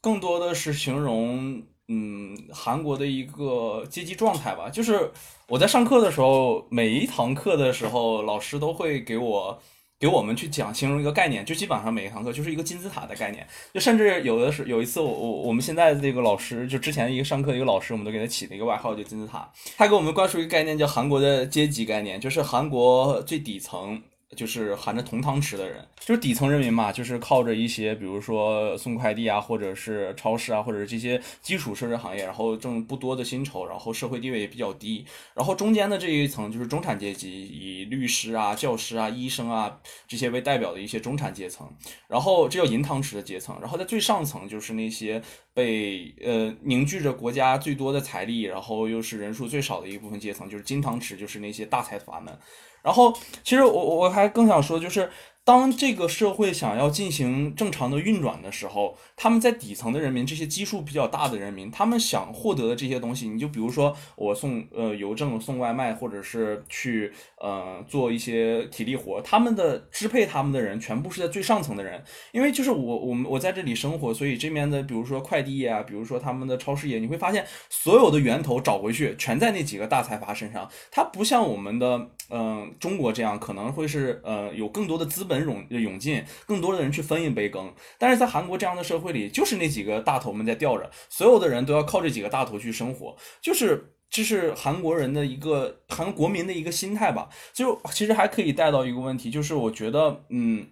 [0.00, 4.68] 更多的是形容嗯韩国的一个阶级状态吧。
[4.68, 5.12] 就是
[5.46, 9.58] 我在上课的时候，每一堂课的时候，老师都会给我。
[9.98, 19.50] 给我们去讲形容一个概念，就基本上每一堂课就是一个金字塔的概念，就甚至有的是有一次我我我们现在这个老师，就之前一个上课一个老师，我们都给他起了一个外号叫金字塔。
[19.76, 24.02] 他给我们灌输一个概念叫韩国的阶级概念，就是韩国最底层
[24.34, 35.04] 就是含着铜汤匙的人，就是底层人民嘛，就是靠着一些比如说送快递啊，或者是超市啊，或者是这些基础设施行业，然后挣不多的薪酬，然后社会地位也比较低。
[35.34, 41.66] 然后中间的这一层就是中产阶级，以律师啊、教师啊、医生啊这些为代表的一些中产阶层。
[42.08, 43.56] 然后这叫银汤匙的阶层。
[43.60, 52.36] 然后在最上层就是那些被呃凝聚着国家最多的财力，然后又是人数最少的一部分阶层，就是金汤匙，就是那些大财阀们。
[52.84, 55.10] 然后，其实我我还更想说，就是
[55.44, 72.02] 当这个社会想要进行正常的运转的时候，他们在底层的人民，这些基数比较大的人民，他们想获得的这些东西，你就比如说我送呃邮政、送外卖，或者是去呃做一些体力活，他们的支配他们的人全部是在最上层的人，
[72.32, 82.08] 因为就是我我们我在这里生活，所以这边的比如说快递业啊，比如说他们的超市业，你会发现所有的源头找回去全在那几个大财阀身上，它不像我们的。
[82.30, 87.74] 嗯，中国这样可能会是呃有更多的资本涌涌进，更多的人去分一杯羹。
[87.98, 97.28] 但是在韩国这样的社会里，就是那几个大头们在吊着，所有的人都要靠这几个大头去生活，就是这是韩国人的一个韩国民的一个心态吧。
[97.52, 100.68] 就其实还可以带到一个问题，就是我觉得嗯。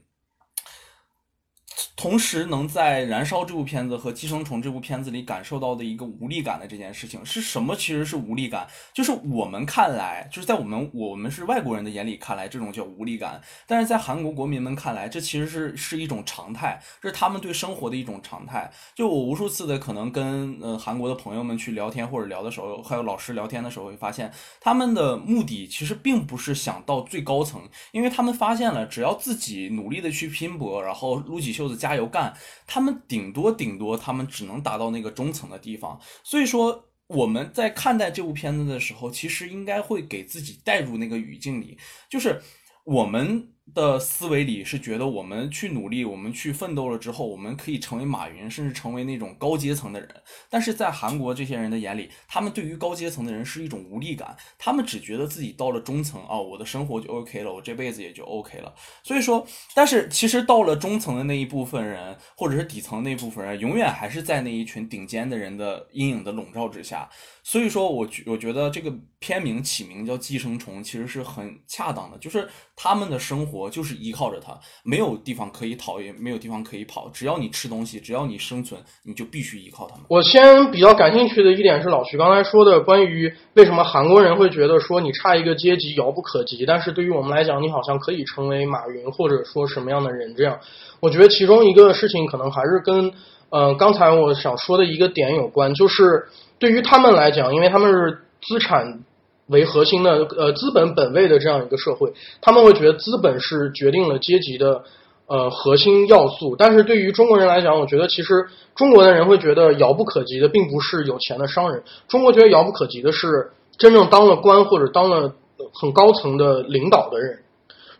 [2.03, 7.77] 同时，能在《燃烧》这部片子和《寄生虫》这部片子里感受到的一个无力感的这件事情是什么？
[7.77, 18.69] 其实是无力感，就是我们看来，就是在我们我们是外国人的眼里看来，这种叫无力感；但是在韩国国民们看来，这其实是是一种常态，这是他们对生活的一种常态。
[18.97, 27.62] 就我无数次的可能跟呃韩国的朋友们去聊天或者聊的时候，还有老师聊天的时候，会发现他们的目的其实并不是想到最高层，
[27.93, 31.92] 因为他们发现了，只要自己努力的去拼搏，然后撸起袖子加。
[31.93, 32.35] 加油干！
[32.67, 36.01] 他们顶多顶多，他们只能达到那个中层的地方。
[36.25, 41.79] 所以说，我们在看待这部片子的时候，其实应该会给自己带入那个语境里，
[42.09, 42.41] 就是
[42.85, 43.49] 我们。
[43.75, 50.09] 的思维里是觉得我们去努力，我们去奋斗了之后，我们可以成为马云，甚至成为那种高阶层的人。
[50.51, 58.75] 但是在韩国这些人的眼里，他们对于高阶层的人是一种无力感，他们只觉得自己到了中层啊，我的生活就 OK 了，我这辈子也就 OK 了。
[59.05, 67.09] 所以说，但是其实到了中层的那一部分人，或者是底层那部分人，永远还是在那一群顶尖的人的阴影的笼罩之下。
[67.44, 77.09] 所以说，我觉我觉得这个片名起名叫《寄生虫》，其实是很恰当的，就是他们的生活我就是依靠着它，没有地方可以逃，也没有地方可以跑。
[77.12, 80.05] 只要你吃东西，只要你生存，你就必须依靠他们。
[80.09, 90.59] 我先比较感兴趣的一点是老徐刚才说的，关于为什么韩国人会觉得说你差一个阶级遥不可及，但是对于我们来讲，你好像可以成为马云或者说什么样的人这样。
[91.01, 93.12] 我觉得其中一个事情可能还是跟
[93.51, 96.27] 呃刚才我想说的一个点有关，就是。
[96.59, 99.01] 对于他们来讲，因为他们是资产
[99.49, 104.85] 为核心的，呃，资本本位的这样一个社会，他们会觉得资本是决定了阶级的
[105.27, 106.55] 呃核心要素。
[106.57, 111.83] 但是对于中国人来讲，我觉得其实中国的人会觉得遥不可及的，并不是有钱的商人。
[112.09, 115.35] 中国觉得遥不可及的是真正当了官或者当了
[115.75, 117.41] 很高层的领导的人。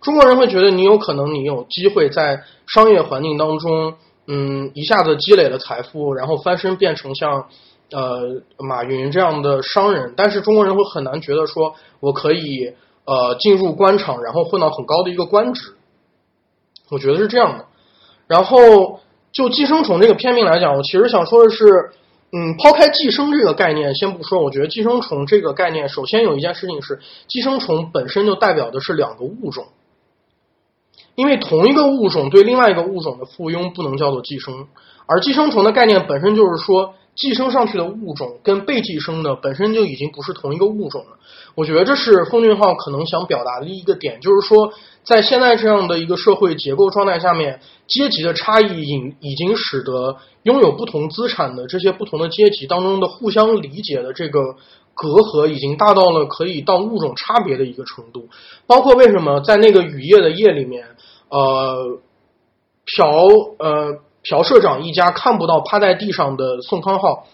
[0.01, 3.95] 中国人会觉得你有可能你有机会在商业环境当中，
[4.27, 7.49] 嗯，一下子积累了财富，然后翻身变成像。
[7.93, 12.75] 呃，马云这样的商人，但是中国人会很难觉得说我可以
[13.05, 15.75] 呃进入官场，然后混到很高的一个官职。
[16.89, 17.67] 我觉得是这样的。
[18.27, 19.01] 然后
[19.31, 21.91] 就寄生虫这个片名来讲，我其实想说的是，
[22.33, 29.67] 嗯，抛开寄生这个概念先不说，我觉得寄生虫这个概念，首先有一件事情是，寄生虫本身就代表的是两个物种，
[31.15, 34.67] 因为同一个物种对另外一个物种的附庸不能叫做寄生，
[35.05, 36.95] 而寄生虫的概念本身就是说。
[37.15, 41.19] 寄生上去的物种跟被寄生的本身就已经不是同一个物种了。
[41.55, 44.73] 我觉得这是奉俊昊可能想表达的一个点，就是说，
[45.05, 54.57] 在现在这样的一个社会结构状态下面，阶级的差异已已经使得拥有不同资产的这些不同的阶级当中的互相理解的这个
[54.95, 58.29] 隔阂已经大到了可以到物种差别的一个程度。
[58.67, 60.97] 包括为什么在那个雨夜的夜里面，
[61.29, 61.99] 呃，
[62.87, 63.99] 朴呃。
[64.23, 67.27] 朴社长一家看不到趴在地上的宋康昊，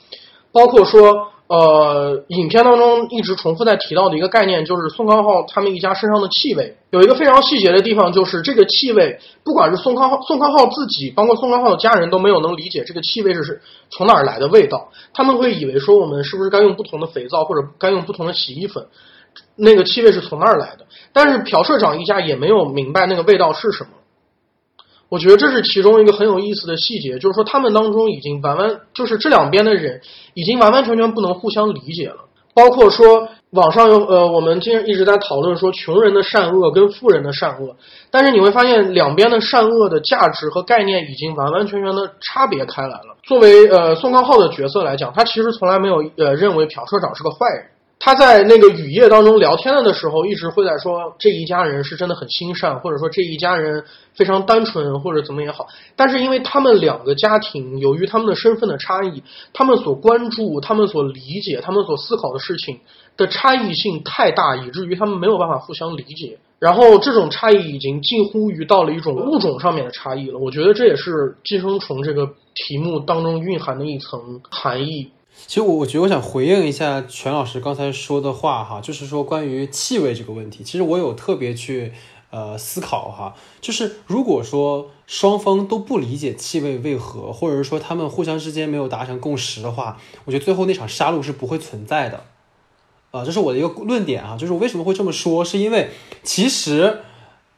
[0.52, 6.76] 包括说，呃，影片当中一直重复在提到的一个概念，就是宋康昊他们一家身上的气味。
[6.90, 14.88] 有一个非常细节的地方，就是这个气味，不管是宋康昊、宋康昊自己，包括宋康昊的家人都没有能理解这个气味是从哪儿来的味道。
[15.12, 18.86] 他们会以为说，我们是不是该用不同的肥皂，或者该用不同的洗衣粉？
[19.54, 20.86] 那个气味是从那儿来的。
[21.12, 23.90] 但是朴社长一家也没有明白那个味道是什么。
[25.08, 30.00] 我觉得这是其中一个很有意思的细节，就是说他们当中已经完完，就是这两边的人
[30.34, 32.16] 已经完完全全不能互相理解了。
[32.54, 37.76] 包括说网上有呃，我们今日一直在讨论说穷人的善恶跟富人的善恶，
[38.10, 43.16] 但是你会发现两边的善恶的价值和概念已经完完全全的差别开来了。
[43.22, 47.64] 作为呃宋康昊的角色来讲，他其实从来没有呃认为朴社长是个坏人。
[48.00, 53.84] 他在那个雨夜当中聊天了的时候，一直会在说这一家人是真的很心善，或者说这一家人
[54.14, 55.66] 非常单纯，或者怎么也好。
[55.96, 62.78] 但是因为他们两个家庭由于他们的身份的差异，他们所关注、他们所理解、他们所思考的事情
[63.16, 66.38] 的差异性太大，以至于他们没有办法互相理解。
[66.60, 70.38] 然后这种差异已经近乎于到了一种物种上面的差异了。
[70.38, 75.10] 我觉得这也是寄生虫这个题目当中蕴含的一层含义。
[75.46, 81.92] 其实我我觉得我想回应一下全老师刚才说的话哈，就是说关于气味这个问题，其实我有特别去
[82.30, 92.24] 呃思考哈，就是如果说双方都不理解气味为何，或者是说他们互相之间没有达成共识的话，我觉得最后那场杀戮是不会存在的，
[93.12, 95.90] 啊，这是我的一个论点啊，就是我为什么会这么说，是因为
[96.22, 97.00] 其实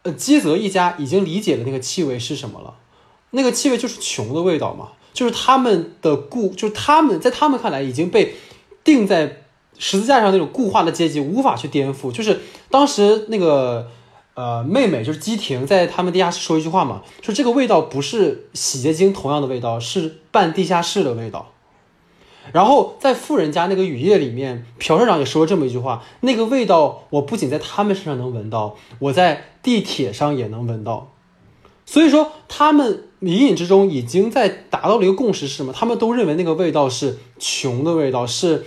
[0.03, 2.75] 呃基泽一家已经理解了那个气味是什么了，
[3.31, 4.91] 那个气味就是穷的味道嘛。
[5.13, 8.35] 就是他们的固，就是他们在他们看来已经被
[8.85, 9.43] 定在
[9.79, 12.13] 十字架上那种固化的阶级无法去颠覆。
[12.13, 13.89] 就是当时那个
[14.35, 21.53] 呃妹妹就是基廷在他们地下室说一句话嘛，说这个味道不是洗洁精同样的味道，是半地下室的味道。
[22.53, 31.13] 然后在富人家那个雨夜里面，朴社长也说了这么一句话：那个味道我不仅在他们身上能闻到，我在地铁上也能闻到。
[31.91, 33.05] 所以说他们。
[33.23, 35.75] 隐隐之中已经在达到了一个共识，是什么？
[35.75, 38.65] 他们都认为那个味道是穷的味道，是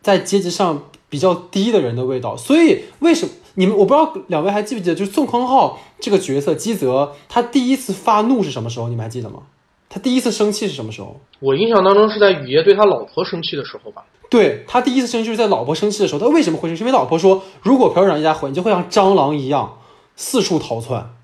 [0.00, 2.34] 在阶级上比较低的人的味道。
[2.34, 8.88] 所以为什么你们我不知道两位还记不记得，就是宋康昊这个角色基泽，他第一次发怒是什么时候？
[8.88, 9.42] 你们还记得吗？
[9.90, 11.20] 他第一次生气是什么时候？
[11.40, 14.02] 我印象当中是在雨夜对他老婆生气的时候吧。
[14.30, 16.18] 对他第一次生气就是在老婆生气的时候。
[16.18, 16.80] 他为什么会生气？
[16.80, 19.76] 因为老婆说，如果朴社长一家回，你就会像蟑螂一样
[20.16, 21.14] 四处逃窜。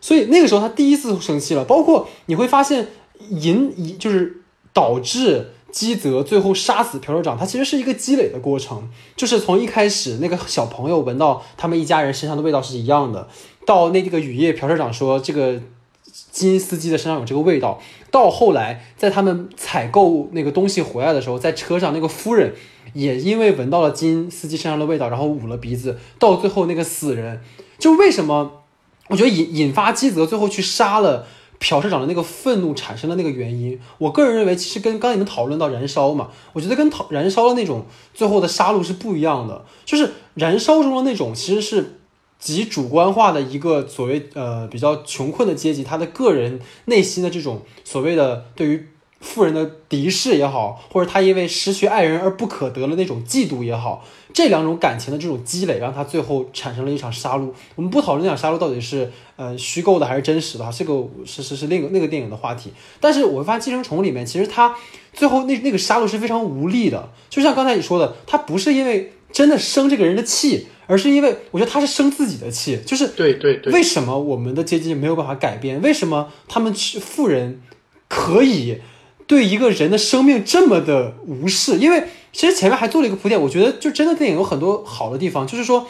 [0.00, 2.88] 所以那个时候他第一次生气了，包括你会发现
[3.30, 13.28] 引就是导致基泽最后杀死朴社长，他其实是一个积累的过程，就是从一开始那个小朋友闻到他们一家人身上的味道是一样的，
[13.66, 15.60] 到那个雨夜朴社长说这个
[16.30, 17.80] 金司机的身上有这个味道，
[18.10, 22.54] 到后来在他们采购那个东西回来的时候，在车上那个夫人
[22.94, 27.40] 也因为闻到了金司机身上的味道，然后捂了鼻子，到最后那个死人
[27.78, 28.57] 就为什么？
[29.08, 31.26] 我觉得引引发基泽最后去杀了
[31.58, 39.64] 朴社长的那个愤怒产生的那个原因，我个人认为其实跟刚才你们讨论到燃烧嘛，我觉得跟讨燃烧的那种最后的杀戮是不一样的。
[39.84, 42.00] 就是燃烧中的那种其实是
[42.38, 48.88] 极主观化的一个所谓呃比较穷困的阶级，他的个人内心的这种所谓的对于。
[49.20, 57.50] 富人的敌视也好，或者他因为失去爱人而不可得的那种嫉妒也好，这两种感情的这种积累，让他最后产生了一场杀戮。
[57.74, 62.72] 我们不讨论那场杀戮到底是呃虚构的还是真实的哈，这个是是是另一个那个电影的话题。
[63.00, 64.74] 但是我发现《寄生虫》里面，其实他
[65.12, 75.80] 最后那那个杀戮是非常无力的，就像刚才你说的，他不是因为真的生这个人的气，而是因为我觉得他是生自己的气，就是对对对，为什么我们的阶级没有办法改变？
[75.82, 77.60] 为什么他们去富人
[78.08, 78.78] 可以？
[79.26, 85.86] 对一个人的生命这么的无视，因为其实前面还做了一个铺垫，我觉得就真的电影有很多好的地方，就是说，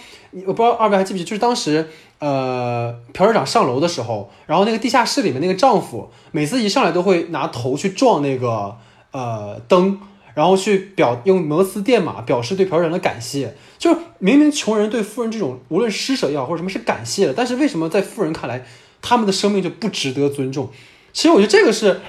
[0.46, 1.88] 我不知道二位还记不记，就是当时
[2.20, 8.76] 呃朴社长上楼的时候，然后那个地下室里面那个丈夫每次一上来都会拿头去撞那个
[9.10, 9.98] 呃灯，
[10.34, 18.64] 然后去表用摩斯电码表示对朴社长的感谢，就是明明穷人对富人这种无论施舍也好或者什么是感谢的，但是为什么在富人看来
[19.02, 20.70] 他们的生命就不值得尊重？
[21.12, 22.00] 其实我觉得这个是。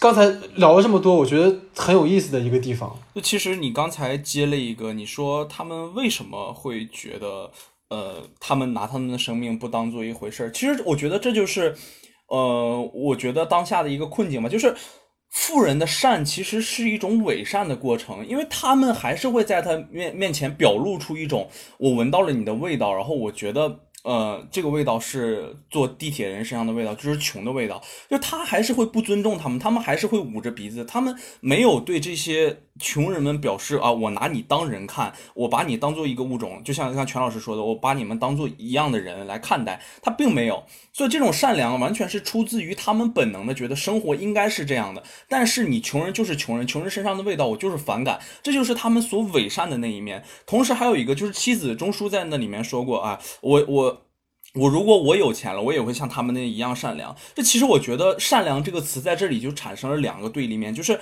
[0.00, 2.94] 刚才聊了这么多，我觉得很有意思的一个地方。
[3.14, 7.50] 就其实你刚才接了一个，你说他们为什么会觉得，
[7.88, 10.52] 呃，他们拿他们的生命不当做一回事儿？
[10.52, 11.74] 其实我觉得这就是，
[12.28, 14.76] 呃，我觉得当下的一个困境嘛，就是
[15.30, 21.48] 富人的善其实是一种伪善的过程，因为他们还是会在他面面前表露出一种，
[21.78, 23.80] 我闻到了你的味道，然后我觉得。
[24.08, 27.78] 呃，这个味道是坐地铁人身上的味道，就是穷的味道。
[28.08, 39.78] 就他还是会不尊重他们，他们还是会捂着鼻子，他们没有对这些穷人们表示啊，我拿你当人看，我把你当做一个物种，就像像全老师说的，我把你们当做一样的人来看待。
[40.00, 45.02] 他并没有，所以这种善良完全是出自于他们本能的，觉得生活应该是这样的。
[45.28, 50.24] 但是你穷人就是穷人，穷人身上的味道我就是反感，这就是他们所伪善的那一面。
[50.46, 53.98] 同时还有一个就是妻子中书在那里面说过啊，我我。
[54.58, 57.14] 我如果我有钱了，我也会像他们那一样善良。
[57.34, 60.98] 这其实我觉得“善良”这个词在这里就产生了两个对立面，就是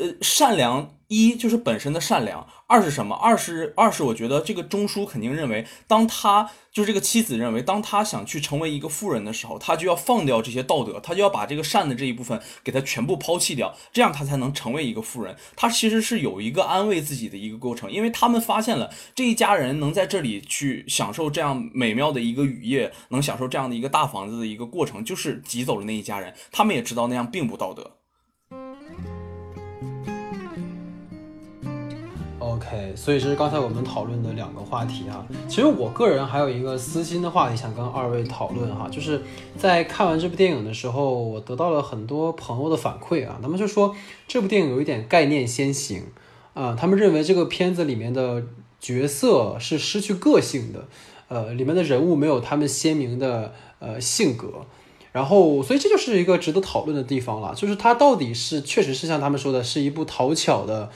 [0.00, 3.14] 呃，善良一就是本身的善良，二是什么？
[3.14, 15.36] 二是二是我觉得这个钟书肯定认为，当他就是这个妻子认为，当他想去成为一个富人的时候，他就要放掉这些道德，他就要把这个善的这一部分给他全部抛弃掉，这样他才能成为一个富人。
[15.54, 26.32] 他其实是有一个安慰自己的一个过程，因为他们发现了这一家人能在这里去享受这样美妙的一个雨夜，能享受这样的一个大房子的一个过程，就是挤走了那一家人。
[26.50, 27.99] 他们也知道那样并不道德。
[32.40, 35.24] OK，所以这是刚才我们讨论的两个话题啊。
[35.46, 39.20] 其实我个人还有一个私心的话题想跟二位讨论哈，就是
[39.58, 43.94] 在看完这部电影的时候，我得到了很多朋友的反馈啊，他们就说
[44.26, 46.04] 这部电影有一点概念先行
[46.54, 48.42] 啊，他们认为这个片子里面的
[48.80, 50.88] 角色是失去个性的，
[51.28, 54.64] 呃，里面的人物没有他们鲜明的呃性格，
[55.12, 60.90] 然后所以这就是一个值得讨论的地方了，就是它到底是确实是像他们说的是一部讨巧的。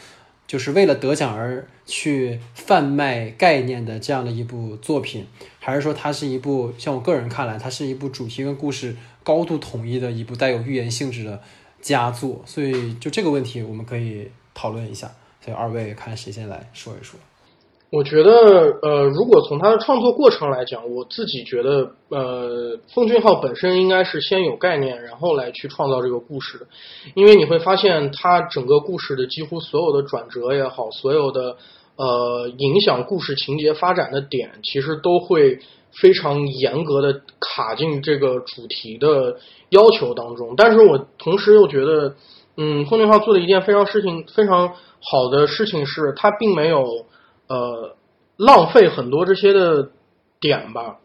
[0.46, 5.26] 就是为了得奖而去贩卖概念的这样的一部作品，
[5.58, 11.42] 还是说它是一部像我个人看来，它是一部主题跟故事高度统一的一部带有寓言性质的
[11.80, 12.42] 佳作？
[12.46, 15.10] 所以就这个问题，我们可以讨论一下。
[15.44, 17.20] 所以二位看谁先来说一说。
[17.94, 26.66] 我觉得，呃，如果从他的创作过程来讲，我自己觉得，呃，奉俊昊本身应该是先有概念，然后来去创造这个故事的，
[27.14, 31.56] 因为你会发现，他整个故事的几乎所有的转折也好，所有的
[31.94, 35.60] 呃影响故事情节发展的点，其实都会
[35.92, 39.36] 非常严格的卡进这个主题的
[39.68, 40.54] 要求当中。
[40.56, 42.16] 但是我同时又觉得，
[42.56, 47.06] 嗯，奉俊昊做的一件非常事情非常好的事情是，他并没有。
[47.46, 47.96] 呃，
[48.36, 49.90] 浪费很多这些的
[50.40, 50.96] 点吧，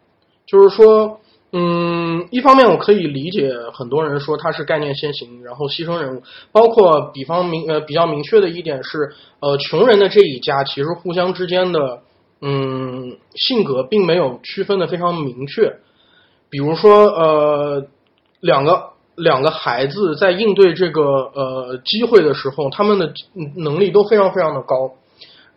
[0.46, 1.20] 就是说，
[1.52, 6.16] 嗯，一方面我可以理解很多人说他是概念先行，然后牺牲人。
[6.16, 12.02] 物，包括比方明呃比较明确的一点是，呃，穷人的这一家其实互相之间的
[12.42, 15.78] 嗯性格并没有区分的非常明确，
[16.50, 17.88] 比如说呃
[18.40, 23.12] 两个两个孩子在应对这个呃机会的时候，他们的
[23.56, 24.94] 能力都非常非常的高。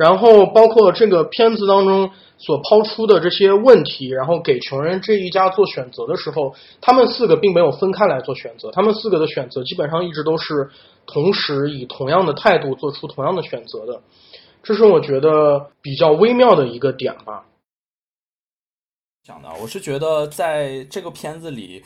[0.02, 10.68] 然后包括这个片子当中所抛出的这些问题，然后给穷人这一家做选择的时候，他们四个并没有分开来做选择，他们四个的选择基本上一直都是
[11.06, 14.02] 同时以同样的态度做出同样的选择的，
[14.64, 17.44] 这是我觉得比较微妙的一个点吧。
[19.22, 21.84] 讲的，我是觉得在这个片子里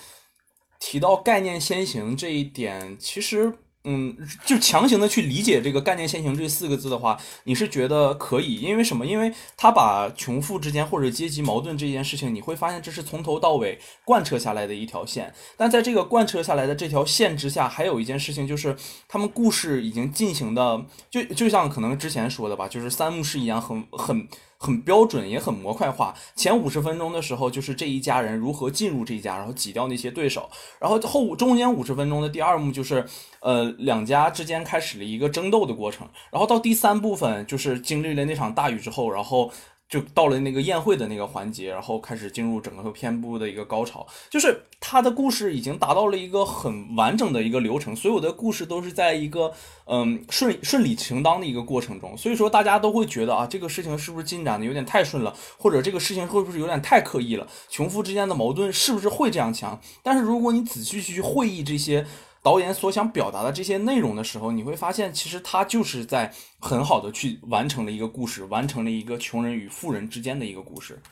[0.80, 3.52] 提到概念先行这一点，其实。
[3.88, 8.56] 嗯，就强行的去理解这个概念先行这四个字的话，你是觉得可以？
[8.56, 9.06] 因为什么？
[9.06, 15.32] 因为他把穷富之间或者阶级矛盾这件事情，你会发现这是从头到尾贯彻下来的一条线。
[15.56, 18.76] 但在这个贯彻下来的这条线之下，还有一件事情就是，
[19.06, 24.28] 他们故事已经进行的，就就像可能之前说的吧，就是三幕式一样，很很。
[24.55, 26.14] 很很标准，也很模块化。
[26.34, 30.48] 前五十分钟的时候，就是这一家人如何进入这一家，然后挤掉那些对手。
[30.78, 33.04] 然后后中间五十分钟的第二幕，就是
[33.40, 36.08] 呃两家之间开始了一个争斗的过程。
[36.30, 39.50] 然后到第三部分，就是经历了那场大雨之后，然后。
[39.88, 49.52] 就到了那个宴会的那个环节，然后开始进入整个片部的一个高潮，就是他的故事已经达到了一个很完整的一个流程，所有的故事都是在一个
[49.86, 59.80] 嗯顺顺理成章的一个过程中，所以说大家都会觉得啊，这个事情是不是进展的有点太顺了，或者这个事情会不是有点太刻意了，穷富之间的矛盾是不是会这样强？
[60.02, 62.06] 但是如果你仔细去会意这些。
[62.46, 71.02] 导演所想表达的这些内容的时候，你会发现，其实他就是在很好的去完成了一个故事，完成了一个穷人与富人之间的一个故事。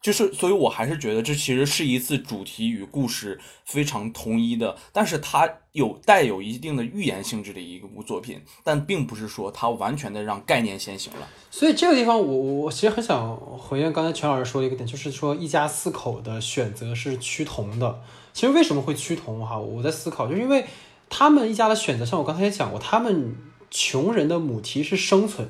[0.00, 11.28] 就是，所以我还是觉得这其实是一次主题与故事非常统一的，但是它有带有一定的寓言性质的一个部作品，但并不是说它完全的让概念先行了。
[11.50, 18.00] 所以这个地方，我我我其实很想回应刚才全老师说的一个点，就是说一家四口的选择是趋同的。
[18.34, 19.56] 其实为什么会趋同哈？
[19.56, 20.66] 我在思考，就是因为
[21.08, 23.36] 他们一家的选择，像我刚才也讲过，他们
[23.70, 25.48] 穷人的母题是生存，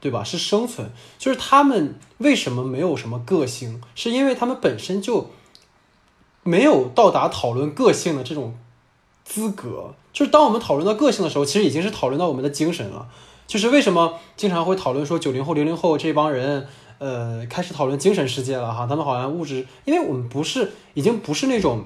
[0.00, 0.24] 对吧？
[0.24, 5.30] 是生存，就是他们为什么没有什么个性，是因为他们本身就
[6.42, 8.56] 没有到达讨论个性的这种
[9.22, 9.94] 资格。
[10.12, 13.08] 就是当我们讨论到个性的时候，其实已经是讨论到我们的精神了。
[13.46, 16.66] 就是为什么经常会讨论说九零后、零零后这帮人。
[17.00, 21.84] 呃，开始讨论精神世界了哈，他们好像物质，因为我们不是已经不是那种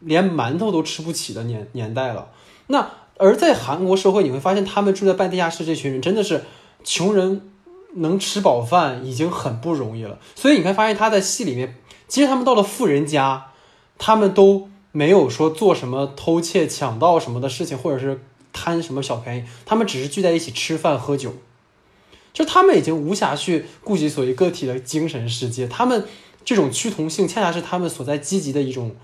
[0.00, 2.30] 连馒头都吃不起的年年代了。
[2.68, 6.44] 那而在韩国社会，你会发现他们住在半地下室这群人真的是
[6.84, 7.50] 穷人
[7.96, 10.18] 能吃饱饭已经很不容易了。
[10.34, 11.76] 所以你会发现他在戏里面，
[12.06, 13.46] 其实他们到了富人家，
[13.98, 18.20] 他们都没有说做什么偷窃、抢盗什么的事情，或者是
[18.52, 21.34] 贪什么小便宜，他们只是聚在一起吃饭喝酒，
[22.32, 26.04] 就他们已经无暇去顾及所谓个体的精神世界，他们
[26.44, 28.94] 这种趋同性恰恰是他们所在积极的一种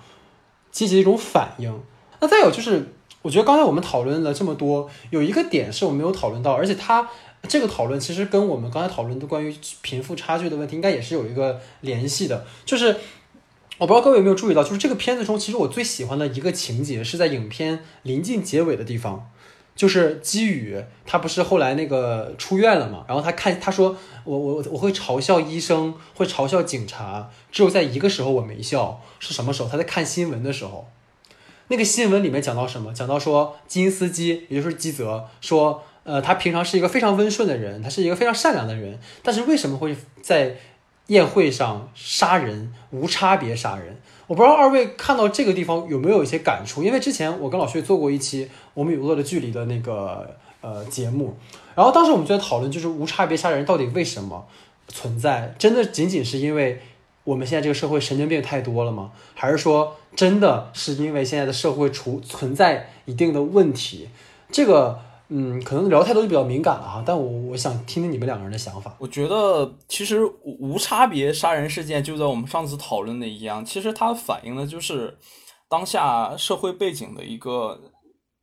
[0.74, 1.80] 积极的一种反应。
[2.20, 7.08] 那再有就是，我觉得刚才我们讨论了这么多，有一个点是我们没有讨论到，而且它
[7.46, 12.44] 这个讨论其实跟我们刚才讨论的关于贫富差距的问题，应该也是有一个联系的。
[12.64, 12.96] 就是
[13.78, 19.30] 我不知道各位有没有注意到，就是这个片子中，其实我最喜欢的一个情节是在影片临近结尾的地方，
[19.74, 29.68] 就是基宇他不是后来那个出院了嘛，然后他看他说我我我会嘲笑医生，会嘲笑警察，只有在一个时候我没笑，是什么时候？
[29.68, 30.88] 他在看新闻的时候。
[31.68, 32.92] 那个新闻里面讲到什么？
[32.92, 40.56] 讲到说金斯基，也就是基泽，说，呃，他平常是一个非常温顺的人，他是一个非常善良的人，但是为什么会在
[41.06, 43.98] 宴会上杀人，无差别杀人？
[44.26, 46.82] 我不知道二位看到这个地方有没有一些感触？
[46.82, 51.36] 因为之前我跟老薛做过一期《我们与恶的距离》的那个呃节目，
[51.74, 54.46] 然后当时我们就在讨论，就是无差别杀人到底为什么
[54.88, 55.54] 存在？
[55.58, 56.80] 真的仅仅是因为
[57.24, 59.12] 我们现在这个社会神经病太多了吗？
[59.34, 64.08] 还是说真的是因为现在的社会处存在一定的问题？
[64.50, 65.00] 这个
[65.36, 67.02] 嗯，可能聊太多就比较敏感了哈。
[67.04, 68.94] 但我我想听听你们两个人的想法。
[69.00, 75.18] 我觉得其实无差别杀人事件就在我们上次讨论的一样，其实它反映的就是
[75.68, 77.90] 当下社会背景的一个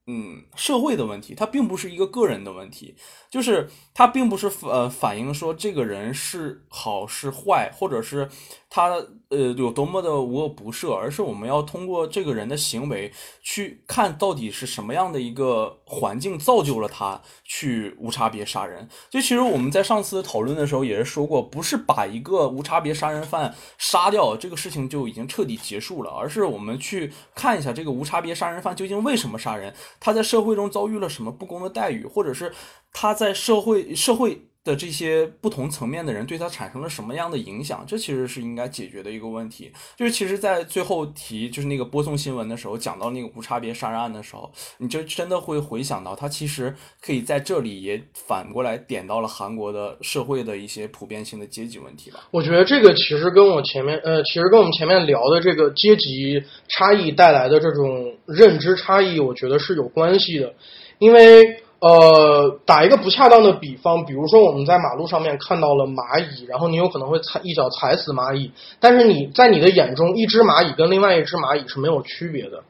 [0.06, 2.98] 嗯社会的问题，它并不是一个个人的问题，
[3.30, 8.28] 就是它并不是呃反映说这个人是好是坏，或者是
[8.74, 8.88] 他
[9.28, 13.12] 呃有多么的无恶不赦，而是我们要通过这个人的行为
[13.44, 18.88] 去看到底是什么样的一个环境造就了他去无差别杀人。
[19.10, 32.54] 就其实我们在上次讨论的时候也是说过，不是把一个无差别杀人犯杀掉这个事情就已经彻底结束了，而是我们去看一下这个无差别杀人犯究竟为什么杀人，他在社会中遭遇了什么不公的待遇，或者是
[32.94, 34.48] 他在社会社会。
[34.64, 37.84] 的这些不同层面的人对他产生了什么样的影响？
[37.88, 39.72] 这其实是应该解决的一个问题。
[39.98, 52.28] 就是其实，在最后提就是那个播送新闻的时候，讲到那个无差别杀人案的时候，你就真的会回想到，他其实可以在这里也反过来点到了韩国的社会的一些普遍性的阶级问题吧。
[52.30, 60.54] 我觉得这个其实跟我前面呃，其实跟我们前面聊的这个阶级差异带来的这种认知差异，我觉得是有关系的，
[61.00, 61.64] 因为。
[61.82, 72.62] 呃，打一个不恰当的比方，比如说我们在马路上面看到了蚂蚁，然后你有可能会踩一脚踩死蚂蚁，但是你在你的眼中，一只蚂蚁跟另外一只蚂蚁是没有区别的。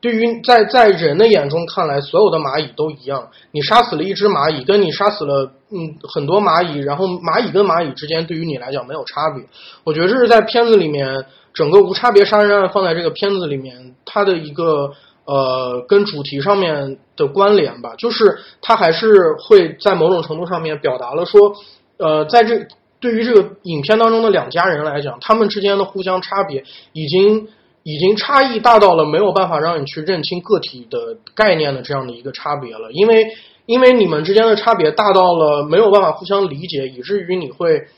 [0.00, 3.28] 对于在在人的眼中看来，所有的蚂蚁都一样。
[3.52, 9.44] 你杀死了一只蚂蚁，跟你杀死了嗯很多蚂蚁，然后蚂蚁跟蚂蚁之间对于你来讲没有差别。
[9.84, 14.94] 我觉得这是在片子里面整个无差别杀人案放在这个片子里面，它的一个。
[15.26, 21.52] 呃，跟主题上面的关联吧，就是它还是会在某种程度上面表达了说，
[21.98, 22.66] 呃，在这
[23.00, 26.62] 对于这个影片当中的两家人来讲，他们之间的互相差别
[26.92, 27.48] 已经
[27.82, 33.26] 已经差异大到了没有办法让你去认清个体的概念的这样的一个差别了，因为
[33.66, 37.88] 因为你们之间的差别大到了没有办法互相理解，以至于你会。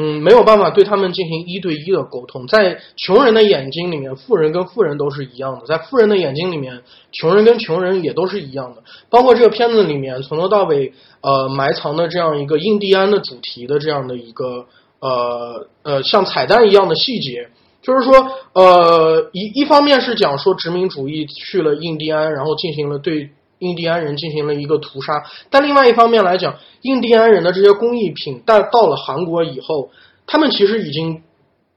[0.00, 2.46] 嗯，没有办法对他们进行一对一的沟通。
[2.46, 8.84] 在穷人的眼睛里面，富人跟富人都是一样的；在富人的眼睛里面，穷人跟穷人也都是一样的。
[9.10, 14.66] 包括这个片子里面从头到尾，呃，埋藏的这样一个印第安的主题的这样的一个
[15.00, 17.48] 呃呃像彩蛋一样的细节，
[17.82, 23.30] 就是说，呃，一一方面是讲说殖民主义去了印第安，然后进行了对。
[23.58, 29.90] 印第安人进行了一个屠杀，但另外一方面来讲，印第安人的这些工艺品，但到了韩国以后，
[30.26, 31.22] 他们其实已经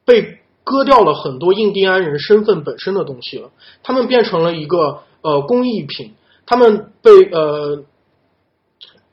[0.05, 3.49] 被割掉了很多印第安人身份本身的东西了，
[3.82, 6.13] 他们变成了一个呃工艺品，
[6.45, 7.84] 他们被呃，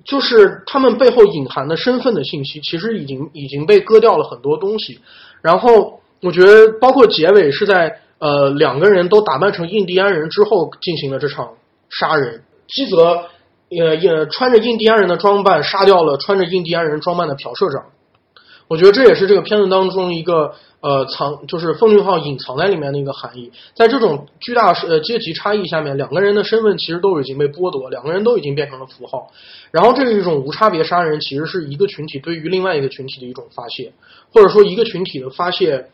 [0.05, 5.01] 就是他们背后隐含的身份的信息，其实已经已经被割掉了很多东西。
[5.41, 11.55] 然后我觉得，包括结尾是在呃两个人都打扮成印第安人之后进行了这场
[11.89, 12.43] 杀人。
[12.69, 13.25] 基泽
[13.69, 17.87] 也也穿着印第安人的装扮杀掉了穿着印第安人装扮的朴社长，
[18.69, 23.51] 我觉得这也是这个片子当中一个呃藏就是奉俊昊隐藏在里面的一个含义。
[23.75, 29.31] 在这种巨大呃阶级差异下面，两个人的身份其实都已经被剥夺，两个人都已经变成了符号。
[29.71, 33.93] 然后这是一种无差别杀人，其实是一个群体对于另外一个群体的一种发泄，
[34.33, 35.89] 或者说一个群体的发泄，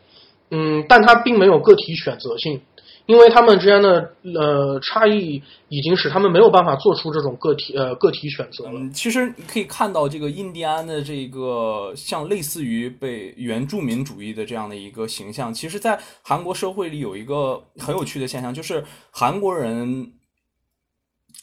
[0.51, 2.61] 嗯，但它并没有个体选择性。
[3.05, 8.79] 因为他们之间的呃差异，已经使他们没有办法做出这种个体呃个体选择了。
[8.91, 20.11] 其实你可以看到，这个印第安的这个像类似于被原住民主义的这样的一个形象，其实，在韩国社会里有一个很有趣的现象，就是韩国人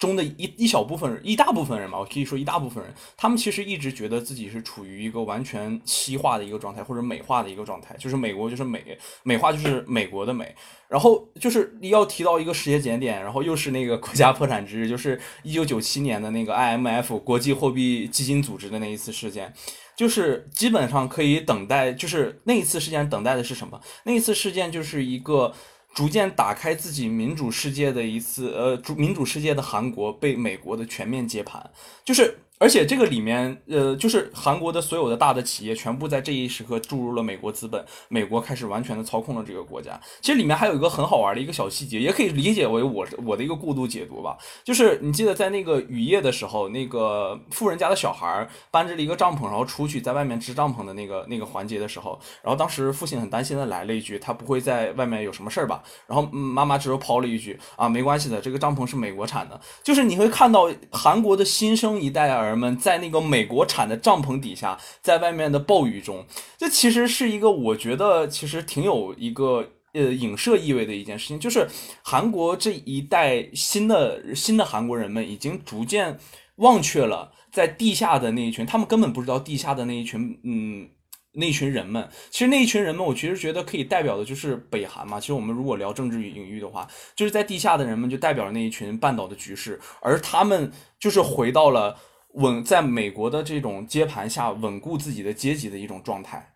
[0.02, 10.52] 中的一一小部分人，一大部分人吧，我可以说一大部分人，他们其实一直觉得自己是处于一个完全西化的一个状态，或者美化的一个状态，就是美国就是美，美化就是美国的美。
[10.88, 19.50] 然后就是要提到一个时间节点，然后又是那个国家破产之日，就是一九九七年的那个 IMF 国际货币基金组织的那一次事件，
[19.96, 23.80] 就是基本上可以等待，就是那一次事件等待的是什么？
[24.04, 25.54] 那一次事件就是一个
[25.94, 31.70] 逐渐打开自己民主世界的一次，呃，主民主世界的韩国被美国的全面接盘，
[32.04, 32.38] 就是。
[32.62, 40.00] 而且这个里面，呃，就是韩国的所有的大的企业全部在这一时刻注入了美国资本，美国开始完全的操控了这个国家。
[40.20, 44.38] 其实里面还有一个很好玩的一个小细节，也可以理解为我我的一个过度解读吧。
[44.62, 62.51] 就是你记得在那个雨夜的时候，那个富人家的小孩搬着了一个帐篷，然后出去在外面支帐篷的那个那个环节的时候，然后当时父亲很担心的来了一句：“他不会在外面有什么事儿吧？”然后妈妈只有抛了一句：“啊，没关系的，这个帐篷是美国产的。”就是你会看到韩国的新生一代儿。
[62.52, 66.26] 人们在那个美国产的帐篷底下，在外面的暴雨中，
[66.58, 71.66] 这其实是一个我觉得其实挺有一个呃影射意味的一件事情，就是
[72.02, 76.18] 韩国这一代新的新的韩国人们已经逐渐
[76.56, 80.90] 忘却了在地下的那一群，他们根本不知道地下的那一群嗯
[81.32, 85.18] 那群人们，其实那一群人们，我其实觉得可以代表的就是北韩嘛。
[85.18, 86.86] 其实我们如果聊政治领域的话，
[87.16, 91.96] 就是在地下的人们就代表了那一群半岛的局势，而他们就是回到了。
[92.34, 96.48] 稳在美国的这种接盘下，稳固自己的阶级的一种状态，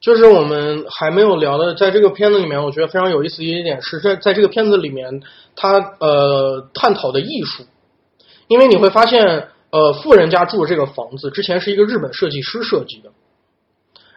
[0.00, 5.22] 就是我们还没有聊的，在这个片子里面，我觉得非常有意思一点是在在这个片子里面，
[5.54, 7.62] 他呃探讨的艺术，
[8.48, 13.12] 因为你会发现，呃，富人家住的这个房子之前是一个日本设计师设计的，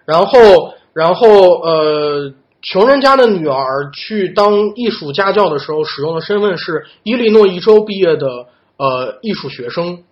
[0.06, 1.28] 然后然后
[1.62, 8.48] 呃，穷人家的女儿去当艺术家教的时候，使用的身份是伊利诺伊州毕业的
[8.78, 10.04] 呃艺术学生。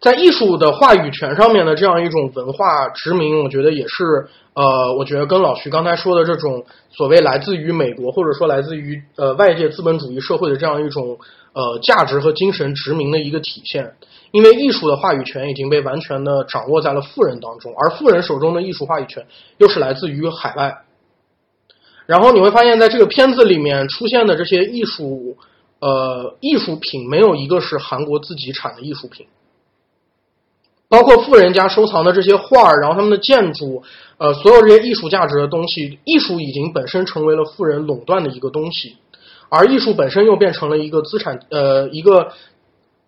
[0.00, 11.18] 在艺术的话语权上面的这样一种文化殖民，我觉得也是呃，我觉得跟老徐刚才说的这种所谓来自于美国或者说来自于呃外界资本主义社会的这样一种
[11.52, 13.94] 呃价值和精神殖民的一个体现。
[14.30, 19.26] 因为艺术的话语权已经被完全的掌握在了富人当中，而富人手中的艺术话语权
[19.56, 20.84] 又是来自于海外。
[22.06, 25.36] 然后你会发现在这个片子里面出现的这些艺术
[25.80, 29.26] 呃艺术品，没有一个是韩国自己产的艺术品。
[30.88, 33.82] 包括富人家收藏的这些画儿，然后他们的建筑，
[34.16, 38.96] 呃，所有这些艺术价值的东西，艺术已经本身成为了富人垄断的一个东西，
[39.50, 42.32] 而艺术本身又变成了一个资产，呃，一个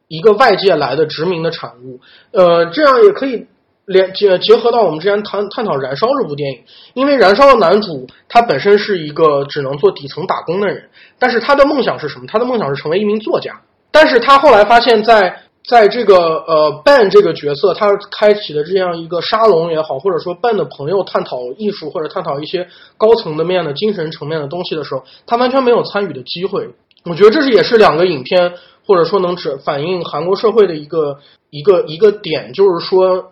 [0.08, 2.00] 一个外界来的殖民的产物，
[2.32, 3.46] 呃，这样也可以
[3.86, 6.58] 连结结合到我们之前探探讨《燃烧》这部电影，
[6.92, 12.26] 因为《燃烧》的男主他本身是一个只能做底层打工的人，但是他的梦想是什么？
[12.28, 13.58] 他的梦想是成为一名作家，
[13.90, 22.66] 但是他后来发现，在在这个呃，Ben 这个角色，他开启的这样一个沙龙也好，或者说 Ben 的朋友探讨艺术或者探讨一些
[22.98, 26.70] 高层的面的精神层面的东西的时候，他完全没有参与的机会。
[27.04, 28.54] 我觉得这是也是两个影片
[28.84, 33.30] 或者说能指反映韩国社会的一个一个一个点，就是说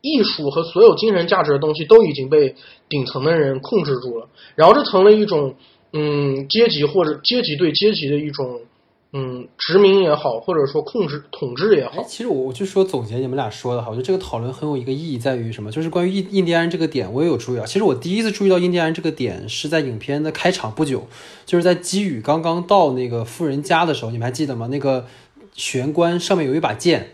[0.00, 2.54] 艺术和所有精神价值的东西都已经被
[2.88, 5.54] 顶层的人控制住了，然后这成了一种
[5.92, 8.60] 嗯阶级或者阶级对阶级的一种。
[9.12, 15.70] 嗯，殖民也好，或者说控制统治也好，其实我我就说总结你们俩说的哈，我觉得这个讨论很有一个意义在于什么？
[15.70, 17.64] 就是关于印印第安这个点，我也有注意到。
[17.64, 21.06] 其实我第一次注意到印第安这个点是在影片的开场不久，
[21.46, 24.68] 就是在基宇刚刚到那个富人家的时候，你们还记得吗？
[24.70, 25.06] 那个
[25.54, 27.12] 玄关上面有一把剑，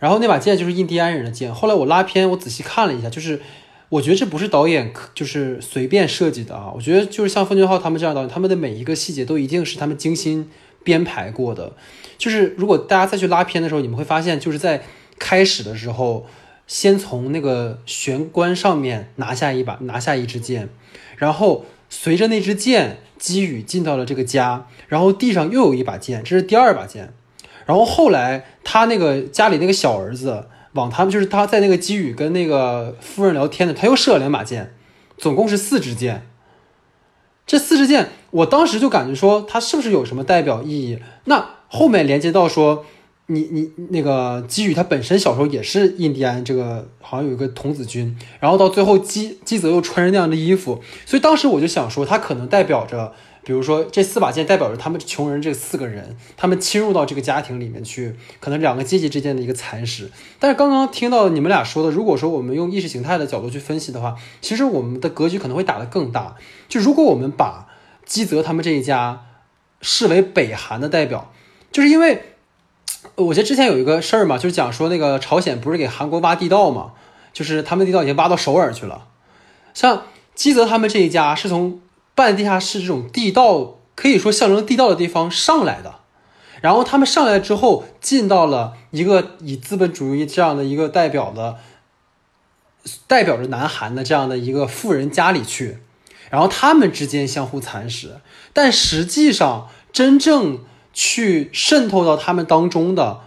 [0.00, 1.54] 然后那把剑就是印第安人的剑。
[1.54, 3.40] 后来我拉片，我仔细看了一下，就是。
[3.90, 6.70] 我觉得这不是导演就是随便设计的啊！
[6.72, 10.48] 我觉得就是像奉俊昊他们这样导演，他们的每一个细节都一定是他们精心
[10.84, 11.72] 编排过的。
[12.16, 14.82] 就是如果大家再去拉片的时候，你们会发现，就是在
[15.18, 16.26] 开始的时候，
[16.68, 20.68] 先从那个玄关上面拿下一把，拿下一支剑，
[21.16, 27.12] 然后随着那支剑击雨进到了这个家，然后地上又有一把剑，这是第二把剑，
[27.66, 30.46] 然后后来他那个家里那个小儿子。
[30.72, 34.74] 往他们就是他在那个基宇跟那个夫人聊天的，他又射了两把箭，
[35.18, 36.26] 总共是四支箭。
[37.46, 40.98] 这四支箭，我当时就感觉说他是不是有什么代表意义？
[41.24, 42.84] 那后面连接到说，
[43.26, 53.12] 你你那个基宇他本身小时候也是印第安，这个好像有一个童子军，然后到最后基基泽又穿着那样的衣服，所以当时我就想说，他可能代表着。
[53.42, 60.10] 比如说，这四把剑代表着他们穷人这四个人，他们侵入到这个家庭里面去，可能两个阶级之间的一个蚕食。
[60.38, 66.36] 但是刚刚听到你们俩说的，如果说我们用意识形态的角度去分析的话，其实我们的格局可能会打得更大。
[66.68, 67.66] 就如果我们把
[68.04, 69.26] 基泽他们这一家
[69.80, 71.32] 视为北韩的代表，
[71.72, 72.22] 就是因为
[73.14, 76.92] 我觉得之前有一个事儿嘛，就是讲说那个朝鲜不是给韩国挖地道嘛，
[77.32, 79.06] 就是他们地道已经挖到首尔去了，
[79.72, 80.02] 像
[80.34, 81.80] 基泽他们这一家是从
[82.20, 85.94] 半地下室这种地道，可以说象征地道的地方上来的。
[86.60, 91.56] 然后他们上来之后，进到了一个以资本主义这样的一个代表的、
[93.06, 95.78] 代表着南韩的这样的一个富人家里去，
[96.28, 98.20] 然后他们之间相互蚕食。
[98.52, 100.58] 但实际上，真正
[100.92, 103.20] 去渗透到他们当中的，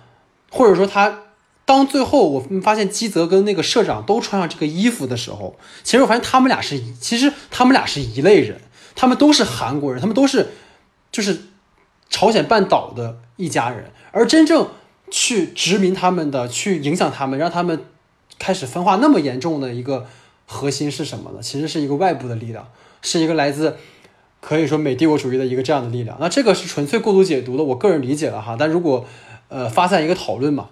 [0.51, 1.21] 或者说他
[1.65, 8.61] 当最后我们发现基泽跟那个社长都穿上这个衣服的时候，其实我发现他们俩是，其实他们俩是一类人，
[8.95, 10.49] 他们都是韩国人，他们都是
[11.11, 11.41] 就是
[12.09, 13.19] 朝鲜半岛的。
[13.35, 14.69] 一家人，而真正
[15.09, 17.83] 去殖民他们的、去影响他们、让他们
[18.37, 20.05] 开始分化那么严重的一个
[20.45, 21.41] 核心是什么呢？
[21.41, 22.69] 其实是一个外部的力量，
[23.01, 23.75] 是一个来自
[24.39, 26.15] 可以说美帝国主义的一个这样的力量。
[26.19, 28.55] 那这个是纯粹过度解读的，我个人理解了哈。
[28.57, 29.03] 但如果
[29.47, 30.69] 呃发散一个讨论嘛。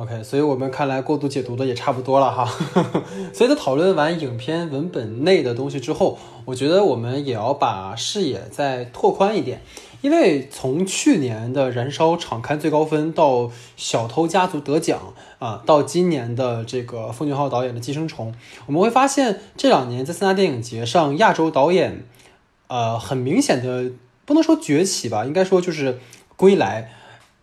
[0.00, 2.44] OK，所以我们看来过度解读的也差不多了哈。
[3.34, 9.60] 所以在讨论完影片文本内的东西之后，我觉得我们也要把视野再拓宽一点，
[10.00, 13.32] 因为从去年的《燃烧》场刊最高分到
[13.76, 15.00] 《小偷家族》得奖
[15.40, 18.32] 啊，到今年的这个奉俊昊导演的《寄生虫》，
[18.66, 22.04] 我们会发现这两年在三大电影节上，亚洲导演
[22.68, 23.90] 呃很明显的
[24.24, 25.98] 不能说崛起吧，应该说就是
[26.36, 26.92] 归来，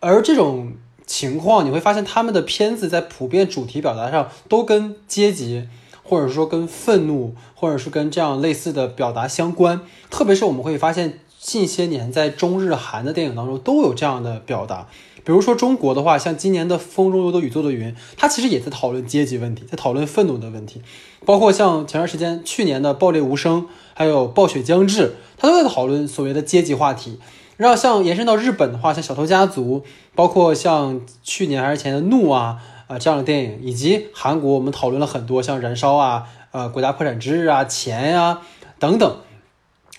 [0.00, 0.72] 而这种。
[1.06, 5.68] 情况你会发现，他们的片子在普遍主题表达上都跟阶级，
[6.02, 9.80] 或者说跟愤怒，或者是跟这样类似的表达相关。
[10.10, 14.88] 特别是我们会发现，近些年在中日韩的电影当中都有这样的表达。
[15.24, 20.82] 比如说中国的话，像今年的《风中有朵雨做的云》，它其实也在讨论阶级问题，在讨论愤怒的问题。
[21.24, 23.62] 包括像前段时间去年的《爆裂无声》，
[23.94, 25.02] 还有《暴雪将至》，
[25.36, 27.18] 它都在讨论所谓的阶级话题。
[27.56, 29.80] 然后像延伸到日本的话，像《小偷家族》，
[30.16, 32.58] 包括像去年还是前的《怒》啊
[32.88, 38.40] 啊这样的电影，以及韩国我们讨论了很多像《燃烧》啊、呃《国家破产之日》啊、钱呀
[38.80, 39.16] 等等。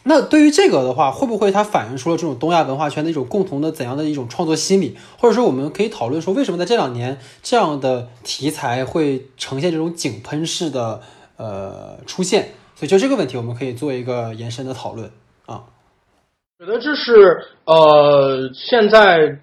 [0.03, 4.97] 那对于这个的话，会不会它反映出了这种东亚文化圈的一种共同的怎样的一种创作心理？
[5.20, 11.01] 或者说，我们可以讨论说，为什么在这两年这样的题材会呈现这种井喷式的
[11.36, 12.51] 呃出现？
[12.76, 15.11] 所以就这个问题，我们可以做一个延伸的讨论
[15.45, 15.63] 啊。
[16.57, 19.38] 觉得这是呃，现在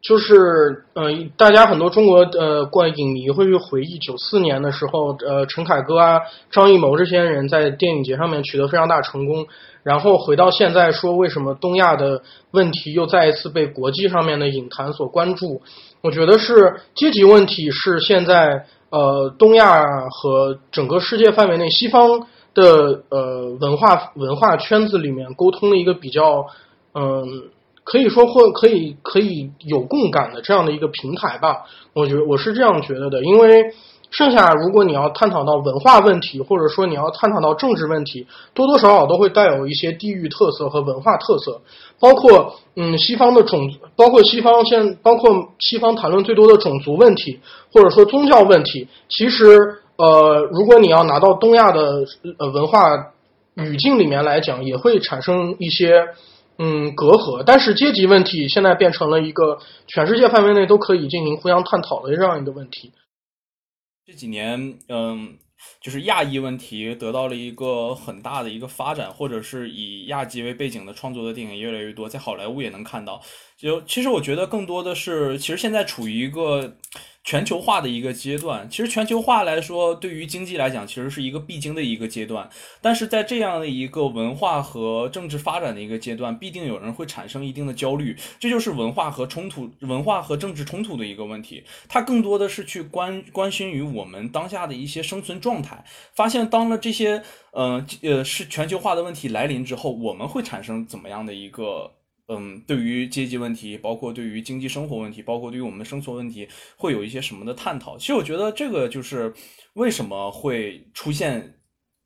[0.00, 6.20] 就是呃，大家很多中国呃，观影迷会去回忆九四年的时候，呃，陈凯歌啊、
[6.50, 9.46] 张艺谋这些人在电影节上面取得非常大成功，
[9.82, 12.22] 然后回到现在说为什么东亚的
[12.52, 15.62] 问题又再一次被国际上面的影坛所关注？
[16.00, 22.26] 我觉得是阶级问题是现在呃，东亚和整个世界范围内西方。
[22.54, 26.46] 的呃文化文化圈子里面沟通的一个比较
[26.92, 27.50] 嗯
[27.90, 31.64] 可以说或可以可以有共感的这样的一个平台吧，
[31.94, 33.72] 我觉得我是这样觉得的，因为
[34.10, 41.62] 剩下如果你要探讨到文化问题，或者说你要探讨到政治问题，多多少少都会带有一些地域特色和文化特色，
[41.98, 47.40] 包括嗯西方的种，包括西方现包括西方谈论最多的种族问题，
[47.72, 49.80] 或者说宗教问题，其实。
[49.98, 52.04] 呃，如果你要拿到东亚的
[52.38, 52.78] 呃文化
[53.56, 56.06] 语境里面来讲，也会产生一些
[56.58, 57.42] 嗯隔阂。
[57.46, 62.92] 但是阶级问题现在变成了一个全世界范围内都可以进行互相探讨的这样一个问题。
[64.04, 65.38] 这几年，嗯，
[65.80, 73.20] 就是亚裔问题得到了一个很大的一个发展，或者是以亚裔为背景的创作的电影越来越多，在好莱坞也能看到。
[73.56, 76.74] 就其实我觉得更多的是，其实现在处于一个。
[77.28, 82.48] 全球化的一个阶段，其实全球化来说，对于经济来讲，其实是一个必经的一个阶段。
[82.80, 91.62] 但是在这样的一个文化和政治发展的一个阶段，必定有人会产生一定的焦虑，这就是文化和冲突、文化和政治冲突的一个问题。
[91.86, 95.84] 它更多的是去关关心于我们当下的一些生存状态。
[96.14, 101.97] 发现当了这些，呃呃，是全球化的问题来临之后，我们会产生怎么样的一个？
[102.28, 107.98] 嗯，对于阶级问题，包括对于经济生活问题，包括对于我们的生存问题，会有一些什么的探讨？
[107.98, 109.32] 其实我觉得这个就是
[109.74, 111.57] 为什么会出现。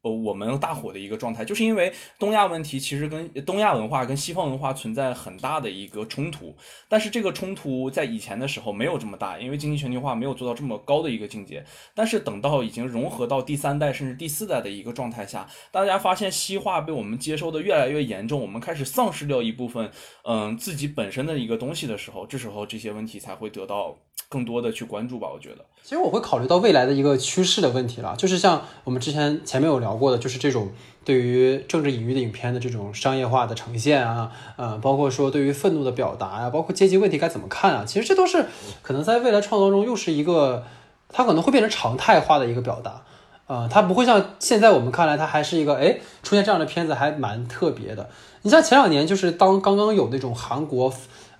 [0.03, 6.53] 呃，我们大火的一个状态，就是因为东亚问题其实跟东亚文化跟西方文化存在很大的一个冲突，
[6.89, 11.65] 但是这个冲突在以前的时候没有这么大，因为经济全球化没有做到这么高的一个境界。
[11.95, 19.89] 但是等到已经融合到第三代甚至第四代的一个状态下，大家发现西化被我们接收的越来越严重，我们开始丧失掉一部分
[20.25, 23.97] 嗯自己本身的一个东西的时候，这时候这些问题才会得到
[24.29, 25.29] 更多的去关注吧。
[25.33, 29.91] 我觉得，其实我会考虑到未来的一个趋势的问题了，就是像我们之前前面有聊。
[29.93, 30.70] 聊过的，就是这种
[31.05, 38.47] 对于政治隐喻的影片的这种商业化的呈现啊，呃，包括说对于愤怒的表达呀，包括阶级问题该怎么看啊，其实这都是
[38.80, 40.64] 可能在未来创作中又是一个，
[41.11, 43.03] 它可能会变成常态化的一个表达。
[43.49, 48.09] 呃，它不会像现在我们看来，它还是一个哎，出现这样的片子还蛮特别的。
[48.43, 50.90] 你像前两年，就是当刚刚有那种韩国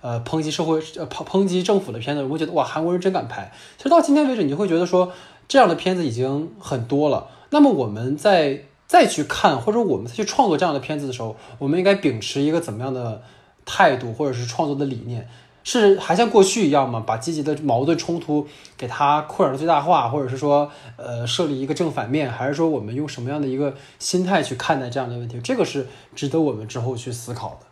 [0.01, 3.51] 呃抨击社会呃抨抨击政府的片子，我觉得哇，韩国人真敢拍。
[3.77, 5.11] 其实到今天为止，你就会觉得说
[5.47, 7.27] 这样的片子已经很多了。
[7.53, 13.21] 那么我们在再去看，或者我们去创作这样的片子的时候，我们应该秉持一个怎么样的
[13.63, 15.29] 态度，或者是创作的理念？
[15.63, 17.01] 是还像过去一样吗？
[17.05, 18.45] 把积极的矛盾冲突
[18.75, 25.39] 给它扩展到最大化，或者是说，呃，设立一个正反面，还是说我们用什么样的一个心态去看待这样的问题？
[25.41, 27.67] 这个是值得我们之后去思考的。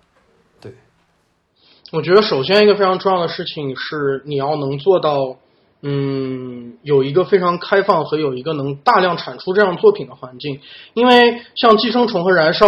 [0.62, 0.74] 对，
[1.92, 5.36] 我觉得首先一个非常重要的事情是你要能做到，
[5.82, 10.60] 嗯，有一个非常开放和有一个能大量产出这样作品的环境，
[10.94, 12.68] 因为像《寄生虫》和《燃烧》。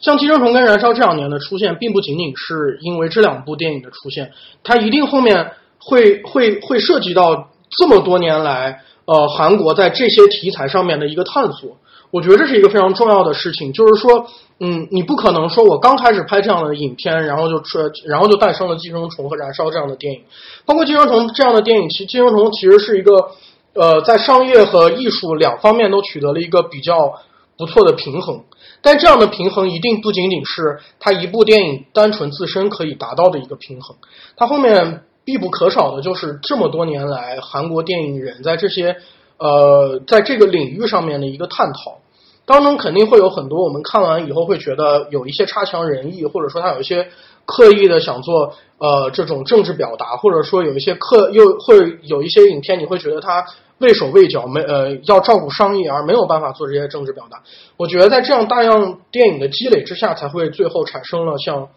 [0.00, 4.32] 像《寄生虫》跟《燃烧》这两年的出现，并不仅仅是因为这两部电影的出现，
[4.62, 11.78] 它一定后面会 会会涉及到这么多年来，呃，韩国在这些题材上面的一个探索。
[12.10, 14.28] 我觉得这是一个非常重要的事情，就是说，
[14.60, 20.22] 嗯，你不可能说我刚开始拍这样的影片，然后就出，然后就诞生了《寄生虫》和《燃烧》这样的电影。
[20.64, 23.30] 包括《寄生虫》这样的电影，其实《寄生虫》其实是一个，
[23.74, 27.14] 呃，在商业和艺术两方面都取得了一个比较
[27.58, 28.44] 不错的平衡。
[28.80, 33.96] 但这样的平衡一定不仅仅是它一部电影单纯自身可以达到的一个平衡，
[34.36, 38.96] 它后面必不可少的就是这么多年来韩国电影人在这些
[39.38, 41.98] 呃在这个领域上面的一个探讨，
[42.46, 47.08] 当中肯定会有很多我们看完以后会觉得有一些差强人意，或者说他有一些
[47.44, 53.44] 刻意的想做呃这种政治表达，或者说有一些刻又会有一些影片你会觉得他。
[53.78, 57.42] 畏手畏脚，没呃要照顾商业而没有办法做这些政治表达。
[57.76, 61.62] 我觉得在这样大量电影的积累之下，才会最后产生了像《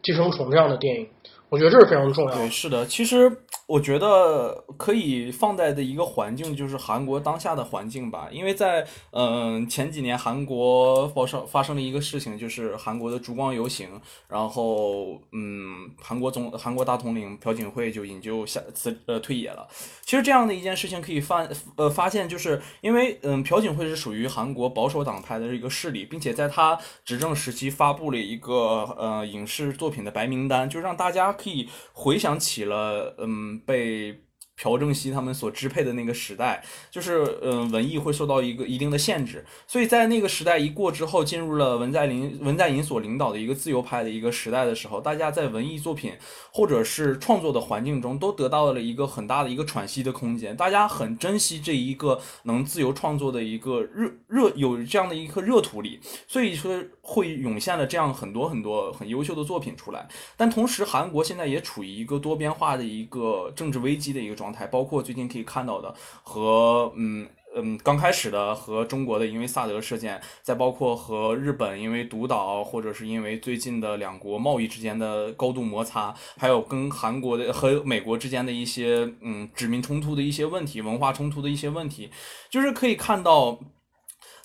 [0.00, 1.08] 寄生虫》这样的电影。
[1.48, 2.36] 我觉得这是非常重要的。
[2.36, 3.28] 对，是的，其实
[3.70, 13.88] 我觉得可以放在的一个环境就是韩国当下的环境吧，因为在嗯前几年韩国发生发生了一个事情，就是韩国的烛光游行，
[14.26, 19.68] 然后嗯韩国总韩国大统领朴槿惠就引咎下辞呃退野了。
[20.04, 21.46] 其实这样的一件事情可以发
[21.76, 31.20] 呃发现，就是因为嗯朴槿惠是属于韩国保守党派的一个势力，并且在他执政时期发布了一个呃影视作品的白名单，就让大家。
[31.30, 34.29] 可以回想起了，嗯，被。
[34.62, 46.12] 朴正熙他们所支配的那个时代，就是嗯，文艺会受到一个一定的限制，所以在那个时代一过之后，进入了文在寅文在寅所领导的一个自由派的一个时代的时候，大家在文艺作品
[46.52, 55.98] 或者是创作的环境中都得到了一个很大的一个喘息的空间，大家很珍惜这一个能自由创作的一个热热有这样的一颗热土里，
[56.28, 60.06] 所以说会涌现了这样很多很多很优秀的作品出来。
[60.36, 64.49] 但同时，韩国现在也处于一个多边化的一个政治危机的一个状。
[64.52, 82.10] 台包括最近可以看到的和嗯嗯刚开始的和中国的因为萨德事件，再包括和日本因为独岛或者是因为最近的两国贸易之间的高度摩擦，还有跟韩国的和美国之间的一些嗯殖民冲突的一些问题，文化冲突的一些问题，
[82.48, 83.58] 就是可以看到。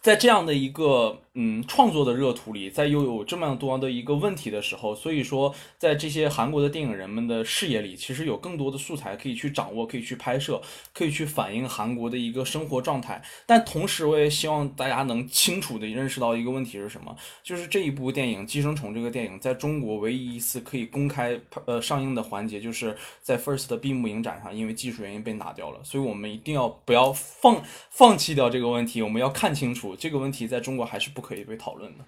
[0.01, 10.61] 在这样的一个嗯创作的热土里，在又有这么多的一个问题的时候，所以说在这些韩国的电影人们的视野里，其实有更多的素材可以去掌握，可以去拍摄，
[10.93, 13.21] 可以去反映韩国的一个生活状态。
[13.45, 25.79] 但同时，我也希望大家能清楚的认识到一个问题是什么，就是这一部电影《寄生虫》这个电影在中国唯一一次可以公开呃上映的环节，就是在 First 的闭幕影展上，因为技术原因被拿掉了。
[25.83, 29.95] 所以我们一定要不要放放弃掉这个问题，我们要看清楚。
[29.97, 32.03] 这个问题在中国还是不可以被讨论的。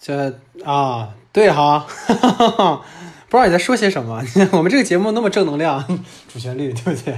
[0.00, 1.86] 这啊，对哈，
[3.28, 4.20] 不知道你在说些什么。
[4.50, 5.84] 我们这个节目那么正能量，
[6.32, 7.16] 主旋律对不对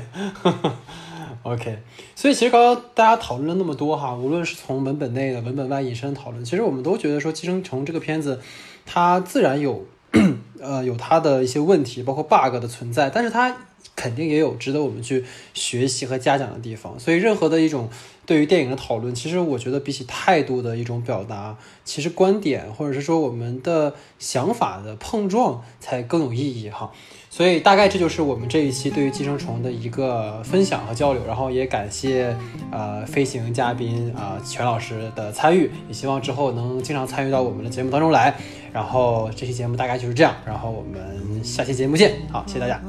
[1.43, 1.79] ？OK。
[2.15, 8.41] 所以其实刚刚大家讨论了那么多哈，无论是从文本内的、文本外引申讨论，其实我们都觉得说《寄生虫》这个片子，
[8.85, 9.87] 它自然有
[10.61, 13.57] 呃有它的一些问题，包括 bug 的存在，但是它
[13.97, 15.25] 肯定也有值得我们去
[15.55, 17.01] 学习和嘉奖的地方。
[17.01, 17.89] 所以任何的一种。
[18.27, 26.91] 对于电影的讨论，其实我觉得比起态度的一种表达，其实观点或者是说我们的想法的碰撞才更有意义哈。
[27.29, 32.37] 所以大概这就是我们这一期对于寄生虫的一个分享和交流，然后也感谢
[32.71, 38.35] 呃飞行嘉宾啊全老师的参与，也希望之后能经常参与到我们的节目当中来。
[38.73, 42.81] 然后这期节目大概就是这样，然后我们下期节目见，好，谢谢大家。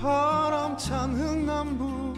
[0.00, 2.09] 바람찬 흥남부두